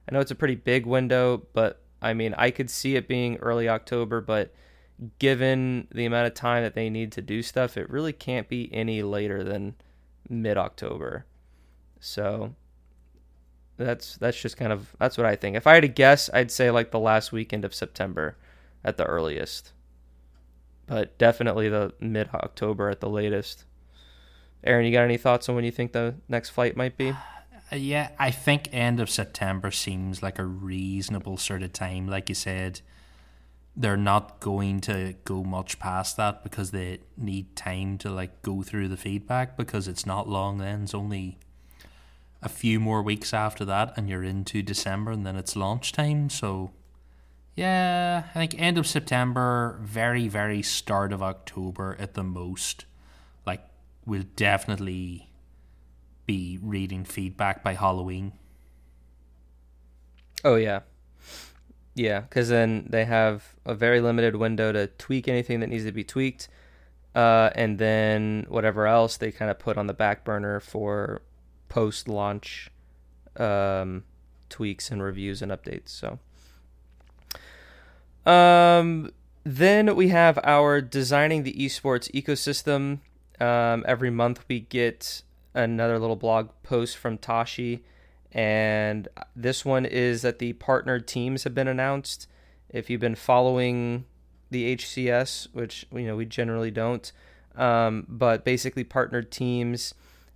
I 0.08 0.14
know 0.14 0.20
it's 0.20 0.30
a 0.30 0.36
pretty 0.36 0.54
big 0.54 0.86
window, 0.86 1.46
but 1.52 1.80
I 2.00 2.14
mean, 2.14 2.34
I 2.36 2.50
could 2.50 2.70
see 2.70 2.96
it 2.96 3.08
being 3.08 3.36
early 3.36 3.68
October, 3.68 4.20
but 4.20 4.52
given 5.18 5.88
the 5.92 6.06
amount 6.06 6.26
of 6.26 6.34
time 6.34 6.62
that 6.62 6.74
they 6.74 6.90
need 6.90 7.12
to 7.12 7.22
do 7.22 7.42
stuff, 7.42 7.76
it 7.76 7.90
really 7.90 8.12
can't 8.12 8.48
be 8.48 8.72
any 8.72 9.02
later 9.02 9.42
than 9.42 9.74
mid 10.28 10.56
October. 10.56 11.26
So 12.00 12.54
that's 13.76 14.16
that's 14.16 14.40
just 14.40 14.56
kind 14.56 14.72
of 14.72 14.94
that's 14.98 15.16
what 15.16 15.26
I 15.26 15.36
think. 15.36 15.56
If 15.56 15.66
I 15.66 15.74
had 15.74 15.82
to 15.82 15.88
guess, 15.88 16.30
I'd 16.32 16.50
say 16.50 16.70
like 16.70 16.90
the 16.90 16.98
last 16.98 17.32
weekend 17.32 17.64
of 17.64 17.74
September 17.74 18.36
at 18.84 18.96
the 18.96 19.04
earliest. 19.04 19.72
But 20.86 21.18
definitely 21.18 21.68
the 21.68 21.92
mid 21.98 22.28
October 22.32 22.90
at 22.90 23.00
the 23.00 23.10
latest. 23.10 23.64
Aaron, 24.64 24.86
you 24.86 24.92
got 24.92 25.04
any 25.04 25.16
thoughts 25.16 25.48
on 25.48 25.54
when 25.54 25.64
you 25.64 25.70
think 25.70 25.92
the 25.92 26.14
next 26.28 26.50
flight 26.50 26.76
might 26.76 26.96
be? 26.96 27.12
Uh, 27.72 27.76
yeah, 27.76 28.10
I 28.18 28.30
think 28.30 28.68
end 28.72 29.00
of 29.00 29.10
September 29.10 29.70
seems 29.70 30.22
like 30.22 30.38
a 30.38 30.44
reasonable 30.44 31.36
sort 31.36 31.62
of 31.62 31.72
time. 31.72 32.06
Like 32.06 32.28
you 32.28 32.34
said, 32.34 32.80
they're 33.76 33.96
not 33.96 34.40
going 34.40 34.80
to 34.82 35.14
go 35.24 35.42
much 35.42 35.78
past 35.78 36.16
that 36.16 36.42
because 36.42 36.70
they 36.70 37.00
need 37.16 37.54
time 37.56 37.98
to 37.98 38.10
like 38.10 38.40
go 38.42 38.62
through 38.62 38.88
the 38.88 38.96
feedback 38.96 39.56
because 39.56 39.86
it's 39.86 40.06
not 40.06 40.28
long 40.28 40.58
then. 40.58 40.84
It's 40.84 40.94
only 40.94 41.38
a 42.40 42.48
few 42.48 42.80
more 42.80 43.02
weeks 43.02 43.34
after 43.34 43.64
that 43.64 43.92
and 43.96 44.08
you're 44.08 44.22
into 44.22 44.62
December 44.62 45.10
and 45.10 45.26
then 45.26 45.36
it's 45.36 45.56
launch 45.56 45.92
time. 45.92 46.30
So 46.30 46.70
yeah, 47.54 48.24
I 48.34 48.38
think 48.38 48.54
end 48.58 48.78
of 48.78 48.86
September, 48.86 49.78
very, 49.82 50.28
very 50.28 50.62
start 50.62 51.12
of 51.12 51.22
October 51.22 51.96
at 51.98 52.14
the 52.14 52.22
most. 52.22 52.86
Like 53.44 53.62
we'll 54.06 54.24
definitely 54.36 55.25
be 56.26 56.58
reading 56.60 57.04
feedback 57.04 57.62
by 57.62 57.74
Halloween. 57.74 58.32
Oh 60.44 60.56
yeah, 60.56 60.80
yeah, 61.94 62.20
because 62.20 62.48
then 62.48 62.86
they 62.90 63.06
have 63.06 63.54
a 63.64 63.74
very 63.74 64.00
limited 64.00 64.36
window 64.36 64.70
to 64.70 64.86
tweak 64.86 65.28
anything 65.28 65.60
that 65.60 65.68
needs 65.68 65.84
to 65.84 65.92
be 65.92 66.04
tweaked, 66.04 66.48
uh, 67.14 67.50
and 67.54 67.78
then 67.78 68.44
whatever 68.48 68.86
else 68.86 69.16
they 69.16 69.32
kind 69.32 69.50
of 69.50 69.58
put 69.58 69.78
on 69.78 69.86
the 69.86 69.94
back 69.94 70.24
burner 70.24 70.60
for 70.60 71.22
post-launch 71.68 72.70
um, 73.36 74.04
tweaks 74.50 74.90
and 74.90 75.02
reviews 75.02 75.40
and 75.40 75.50
updates. 75.50 75.88
So, 75.88 76.18
um, 78.30 79.10
then 79.44 79.96
we 79.96 80.08
have 80.08 80.38
our 80.44 80.80
designing 80.80 81.44
the 81.44 81.54
esports 81.54 82.10
ecosystem. 82.12 82.98
Um, 83.40 83.84
every 83.86 84.10
month 84.10 84.44
we 84.48 84.60
get 84.60 85.22
another 85.56 85.98
little 85.98 86.16
blog 86.16 86.50
post 86.62 86.96
from 86.96 87.18
Tashi. 87.18 87.82
And 88.30 89.08
this 89.34 89.64
one 89.64 89.86
is 89.86 90.22
that 90.22 90.38
the 90.38 90.52
partnered 90.54 91.08
teams 91.08 91.44
have 91.44 91.54
been 91.54 91.68
announced. 91.68 92.28
If 92.68 92.90
you've 92.90 93.00
been 93.00 93.14
following 93.14 94.04
the 94.50 94.76
HCS, 94.76 95.48
which 95.52 95.86
you 95.92 96.06
know 96.06 96.16
we 96.16 96.26
generally 96.26 96.70
don't, 96.70 97.10
um, 97.56 98.06
but 98.08 98.44
basically 98.44 98.84
partnered 98.84 99.32
teams 99.32 99.94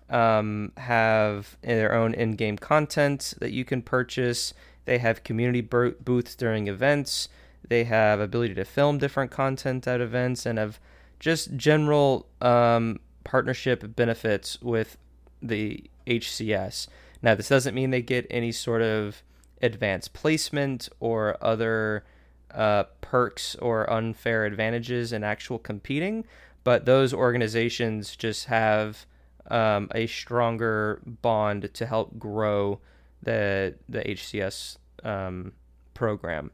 um, 0.09 0.73
have 0.77 1.59
their 1.63 1.95
own 1.95 2.15
in-game 2.15 2.57
content 2.57 3.35
that 3.39 3.53
you 3.53 3.65
can 3.65 3.83
purchase. 3.83 4.55
They 4.87 4.99
have 4.99 5.23
community 5.23 5.61
booths 5.61 6.35
during 6.35 6.69
events. 6.69 7.29
They 7.69 7.85
have 7.85 8.19
ability 8.19 8.55
to 8.55 8.65
film 8.65 8.99
different 8.99 9.31
content 9.31 9.87
at 9.87 10.01
events 10.01 10.47
and 10.47 10.59
have 10.59 10.81
just 11.21 11.57
general 11.57 12.27
um, 12.41 12.99
partnership 13.25 13.95
benefits 13.95 14.61
with 14.63 14.97
the 15.43 15.85
HCS. 16.07 16.89
Now, 17.23 17.35
this 17.35 17.49
doesn't 17.49 17.75
mean 17.75 17.91
they 17.91 18.03
get 18.03 18.27
any 18.31 18.53
sort 18.53 18.83
of 18.83 19.23
advanced 19.63 20.13
placement 20.13 20.89
or 21.01 21.37
other 21.41 22.05
uh, 22.53 22.85
perks 23.01 23.55
or 23.57 23.91
unfair 23.91 24.45
advantages 24.45 25.13
in 25.13 25.23
actual 25.23 25.59
competing, 25.59 26.25
but 26.65 26.85
those 26.85 27.13
organizations 27.13 28.17
just 28.17 28.47
have 28.47 29.07
um, 29.51 29.89
a 29.95 30.07
stronger 30.07 31.01
bond 31.05 31.73
to 31.75 31.87
help 31.87 32.19
grow 32.19 32.81
the 33.23 33.75
the 33.89 34.01
HCS 34.01 34.79
um, 35.05 35.53
program. 35.95 36.51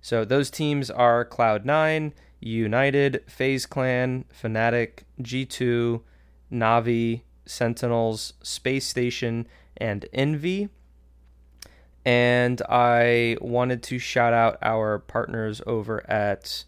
So 0.00 0.24
those 0.24 0.50
teams 0.50 0.90
are 0.90 1.24
Cloud9, 1.24 2.12
United, 2.40 3.24
FaZe 3.26 3.64
Clan, 3.64 4.26
Fnatic, 4.38 5.04
G2, 5.22 6.02
Navi, 6.52 7.22
Sentinels, 7.46 8.34
Spacestation, 8.42 9.46
and 9.76 10.06
Envy. 10.12 10.68
And 12.04 12.60
I 12.68 13.38
wanted 13.40 13.82
to 13.84 13.98
shout 13.98 14.32
out 14.32 14.58
our 14.62 14.98
partners 14.98 15.62
over 15.66 16.08
at 16.10 16.64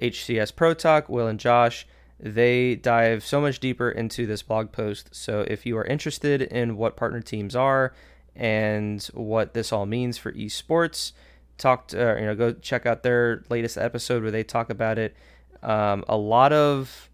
HCS 0.00 0.54
Pro 0.54 0.74
Talk, 0.74 1.08
Will 1.08 1.26
and 1.26 1.40
Josh. 1.40 1.86
They 2.20 2.74
dive 2.74 3.24
so 3.24 3.40
much 3.40 3.60
deeper 3.60 3.90
into 3.90 4.26
this 4.26 4.42
blog 4.42 4.72
post. 4.72 5.14
So 5.14 5.44
if 5.48 5.66
you 5.66 5.76
are 5.78 5.84
interested 5.84 6.42
in 6.42 6.76
what 6.76 6.96
partner 6.96 7.20
teams 7.20 7.54
are 7.54 7.92
and 8.34 9.02
what 9.14 9.54
this 9.54 9.72
all 9.72 9.86
means 9.86 10.18
for 10.18 10.32
esports, 10.32 11.12
talked, 11.58 11.94
uh, 11.94 12.16
you 12.16 12.26
know, 12.26 12.34
go 12.34 12.52
check 12.52 12.86
out 12.86 13.02
their 13.02 13.44
latest 13.48 13.76
episode 13.76 14.22
where 14.22 14.30
they 14.30 14.44
talk 14.44 14.70
about 14.70 14.98
it. 14.98 15.16
Um, 15.62 16.04
a 16.08 16.16
lot 16.16 16.52
of 16.52 17.10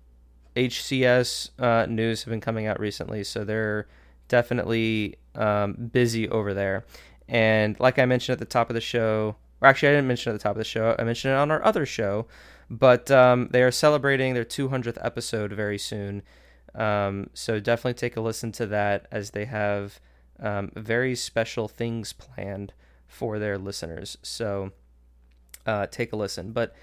HCS 0.57 1.51
uh, 1.59 1.87
news 1.87 2.23
have 2.25 2.31
been 2.31 2.41
coming 2.41 2.67
out 2.67 2.79
recently, 2.79 3.25
so 3.25 3.45
they're 3.45 3.87
definitely 4.29 5.17
um, 5.35 5.75
busy 5.75 6.29
over 6.29 6.55
there. 6.55 6.85
And 7.29 7.79
like 7.81 7.99
I 7.99 8.07
mentioned 8.07 8.35
at 8.35 8.39
the 8.39 8.45
top 8.45 8.71
of 8.71 8.75
the 8.75 8.81
show, 8.81 9.37
or 9.61 9.69
actually, 9.69 9.89
I 9.91 9.93
didn't 9.93 10.09
mention 10.09 10.31
at 10.31 10.39
the 10.39 10.43
top 10.43 10.53
of 10.53 10.59
the 10.59 10.65
show, 10.65 10.95
I 10.99 11.05
mentioned 11.05 11.33
it 11.33 11.37
on 11.37 11.51
our 11.51 11.65
other 11.65 11.87
show, 11.87 12.27
but 12.71 13.11
um, 13.11 13.49
they 13.51 13.63
are 13.63 13.71
celebrating 13.71 14.35
their 14.35 14.45
200th 14.45 14.99
episode 15.05 15.53
very 15.53 15.79
soon. 15.79 16.23
Um, 16.75 17.31
so 17.35 17.61
definitely 17.61 17.95
take 17.95 18.17
a 18.17 18.21
listen 18.21 18.53
to 18.53 18.67
that 18.67 19.07
as 19.11 19.31
they 19.31 19.45
have 19.45 20.01
um, 20.41 20.73
very 20.75 21.15
special 21.15 21.69
things 21.69 22.13
planned 22.13 22.73
for 23.07 23.39
their 23.39 23.59
listeners. 23.59 24.19
So 24.23 24.73
uh, 25.67 25.87
take 25.87 26.13
a 26.13 26.17
listen. 26.17 26.53
But 26.53 26.75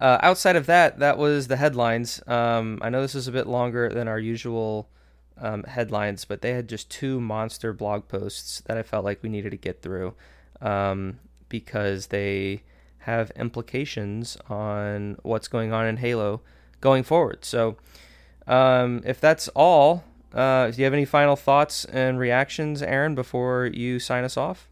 uh, 0.00 0.18
outside 0.22 0.56
of 0.56 0.66
that, 0.66 0.98
that 0.98 1.18
was 1.18 1.48
the 1.48 1.56
headlines. 1.56 2.22
Um, 2.26 2.78
I 2.82 2.90
know 2.90 3.02
this 3.02 3.14
is 3.14 3.28
a 3.28 3.32
bit 3.32 3.46
longer 3.46 3.88
than 3.88 4.08
our 4.08 4.18
usual 4.18 4.88
um, 5.40 5.64
headlines, 5.64 6.24
but 6.24 6.40
they 6.40 6.52
had 6.52 6.68
just 6.68 6.90
two 6.90 7.20
monster 7.20 7.72
blog 7.72 8.08
posts 8.08 8.62
that 8.66 8.76
I 8.76 8.82
felt 8.82 9.04
like 9.04 9.22
we 9.22 9.28
needed 9.28 9.50
to 9.50 9.56
get 9.56 9.82
through 9.82 10.14
um, 10.60 11.18
because 11.48 12.08
they 12.08 12.62
have 12.98 13.30
implications 13.32 14.36
on 14.48 15.16
what's 15.22 15.48
going 15.48 15.72
on 15.72 15.86
in 15.86 15.96
Halo 15.96 16.42
going 16.80 17.02
forward. 17.02 17.44
So, 17.44 17.76
um, 18.46 19.02
if 19.04 19.20
that's 19.20 19.48
all, 19.48 20.04
uh, 20.32 20.70
do 20.70 20.78
you 20.78 20.84
have 20.84 20.94
any 20.94 21.04
final 21.04 21.36
thoughts 21.36 21.84
and 21.86 22.18
reactions, 22.18 22.82
Aaron, 22.82 23.14
before 23.14 23.66
you 23.66 23.98
sign 23.98 24.24
us 24.24 24.36
off? 24.36 24.68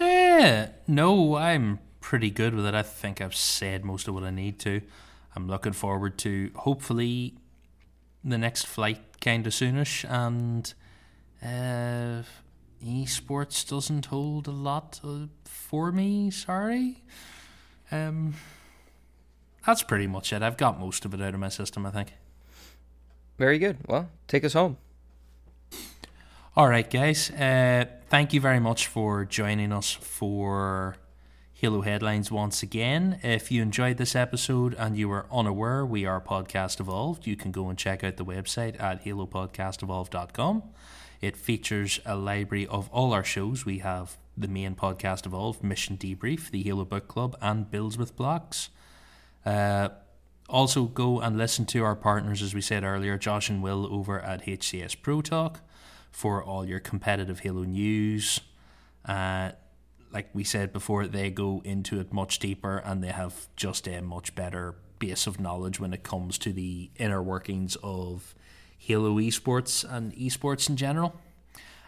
Yeah, 0.00 0.68
no, 0.86 1.36
I'm 1.36 1.80
pretty 2.08 2.30
good 2.30 2.54
with 2.54 2.64
it. 2.64 2.74
I 2.74 2.80
think 2.80 3.20
I've 3.20 3.34
said 3.34 3.84
most 3.84 4.08
of 4.08 4.14
what 4.14 4.24
I 4.24 4.30
need 4.30 4.58
to. 4.60 4.80
I'm 5.36 5.46
looking 5.46 5.74
forward 5.74 6.16
to 6.20 6.50
hopefully 6.56 7.34
the 8.24 8.38
next 8.38 8.66
flight 8.66 9.20
kind 9.20 9.46
of 9.46 9.52
soonish, 9.52 10.10
and 10.10 10.72
uh, 11.42 12.22
esports 12.82 13.68
doesn't 13.68 14.06
hold 14.06 14.48
a 14.48 14.52
lot 14.52 14.98
uh, 15.04 15.26
for 15.44 15.92
me. 15.92 16.30
Sorry. 16.30 17.04
Um, 17.92 18.32
that's 19.66 19.82
pretty 19.82 20.06
much 20.06 20.32
it. 20.32 20.40
I've 20.40 20.56
got 20.56 20.80
most 20.80 21.04
of 21.04 21.12
it 21.12 21.20
out 21.20 21.34
of 21.34 21.40
my 21.40 21.50
system, 21.50 21.84
I 21.84 21.90
think. 21.90 22.14
Very 23.36 23.58
good. 23.58 23.76
Well, 23.86 24.08
take 24.26 24.44
us 24.44 24.54
home. 24.54 24.78
All 26.56 26.68
right, 26.70 26.88
guys. 26.88 27.30
Uh, 27.30 27.84
thank 28.08 28.32
you 28.32 28.40
very 28.40 28.60
much 28.60 28.86
for 28.86 29.26
joining 29.26 29.74
us 29.74 29.92
for 29.92 30.96
Halo 31.60 31.80
Headlines 31.80 32.30
once 32.30 32.62
again. 32.62 33.18
If 33.24 33.50
you 33.50 33.62
enjoyed 33.62 33.96
this 33.96 34.14
episode 34.14 34.74
and 34.74 34.96
you 34.96 35.08
were 35.08 35.26
unaware 35.28 35.84
we 35.84 36.06
are 36.06 36.20
Podcast 36.20 36.78
Evolved, 36.78 37.26
you 37.26 37.34
can 37.34 37.50
go 37.50 37.68
and 37.68 37.76
check 37.76 38.04
out 38.04 38.16
the 38.16 38.24
website 38.24 38.80
at 38.80 39.04
halopodcastevolved.com. 39.04 40.62
It 41.20 41.36
features 41.36 41.98
a 42.06 42.14
library 42.14 42.68
of 42.68 42.88
all 42.90 43.12
our 43.12 43.24
shows. 43.24 43.66
We 43.66 43.78
have 43.78 44.16
the 44.36 44.46
main 44.46 44.76
Podcast 44.76 45.26
Evolved, 45.26 45.64
Mission 45.64 45.96
Debrief, 45.96 46.48
the 46.48 46.62
Halo 46.62 46.84
Book 46.84 47.08
Club, 47.08 47.36
and 47.42 47.68
Builds 47.68 47.98
with 47.98 48.14
Blocks. 48.14 48.68
Uh, 49.44 49.88
also, 50.48 50.84
go 50.84 51.18
and 51.20 51.36
listen 51.36 51.66
to 51.66 51.82
our 51.82 51.96
partners, 51.96 52.40
as 52.40 52.54
we 52.54 52.60
said 52.60 52.84
earlier, 52.84 53.18
Josh 53.18 53.50
and 53.50 53.64
Will 53.64 53.92
over 53.92 54.20
at 54.20 54.46
HCS 54.46 55.02
Pro 55.02 55.22
Talk 55.22 55.58
for 56.12 56.40
all 56.40 56.64
your 56.64 56.78
competitive 56.78 57.40
Halo 57.40 57.64
news. 57.64 58.42
Uh, 59.04 59.50
like 60.12 60.28
we 60.34 60.44
said 60.44 60.72
before, 60.72 61.06
they 61.06 61.30
go 61.30 61.62
into 61.64 62.00
it 62.00 62.12
much 62.12 62.38
deeper 62.38 62.78
and 62.78 63.02
they 63.02 63.08
have 63.08 63.48
just 63.56 63.86
a 63.86 64.00
much 64.00 64.34
better 64.34 64.74
base 64.98 65.26
of 65.26 65.38
knowledge 65.40 65.78
when 65.78 65.92
it 65.92 66.02
comes 66.02 66.38
to 66.38 66.52
the 66.52 66.90
inner 66.96 67.22
workings 67.22 67.76
of 67.82 68.34
Halo 68.78 69.18
esports 69.18 69.84
and 69.88 70.14
esports 70.14 70.68
in 70.68 70.76
general. 70.76 71.20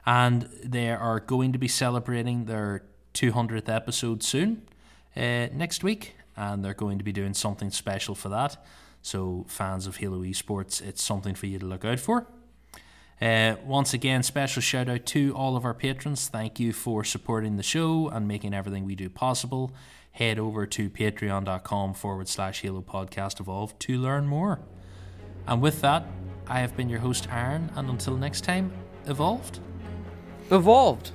And 0.06 0.48
they 0.64 0.90
are 0.90 1.20
going 1.20 1.52
to 1.52 1.58
be 1.58 1.68
celebrating 1.68 2.46
their 2.46 2.84
200th 3.14 3.68
episode 3.68 4.22
soon, 4.22 4.62
uh, 5.16 5.48
next 5.52 5.82
week 5.82 6.14
and 6.40 6.64
they're 6.64 6.74
going 6.74 6.98
to 6.98 7.04
be 7.04 7.12
doing 7.12 7.34
something 7.34 7.70
special 7.70 8.14
for 8.14 8.30
that. 8.30 8.64
So, 9.02 9.44
fans 9.48 9.86
of 9.86 9.96
Halo 9.96 10.22
Esports, 10.22 10.82
it's 10.82 11.02
something 11.02 11.34
for 11.34 11.46
you 11.46 11.58
to 11.58 11.66
look 11.66 11.84
out 11.84 12.00
for. 12.00 12.26
Uh, 13.20 13.56
once 13.66 13.92
again, 13.92 14.22
special 14.22 14.62
shout 14.62 14.88
out 14.88 15.04
to 15.04 15.34
all 15.34 15.56
of 15.56 15.64
our 15.64 15.74
patrons. 15.74 16.28
Thank 16.28 16.58
you 16.58 16.72
for 16.72 17.04
supporting 17.04 17.56
the 17.56 17.62
show 17.62 18.08
and 18.08 18.26
making 18.26 18.54
everything 18.54 18.86
we 18.86 18.94
do 18.94 19.10
possible. 19.10 19.72
Head 20.12 20.38
over 20.38 20.66
to 20.66 20.88
patreon.com 20.88 21.94
forward 21.94 22.28
slash 22.28 22.62
Halo 22.62 22.80
Podcast 22.80 23.38
Evolve 23.38 23.78
to 23.80 23.98
learn 23.98 24.26
more. 24.26 24.60
And 25.46 25.60
with 25.60 25.82
that, 25.82 26.06
I 26.46 26.60
have 26.60 26.76
been 26.76 26.88
your 26.88 27.00
host, 27.00 27.28
Aaron, 27.30 27.70
and 27.76 27.90
until 27.90 28.16
next 28.16 28.42
time, 28.42 28.72
evolved. 29.06 29.60
Evolved. 30.50 31.12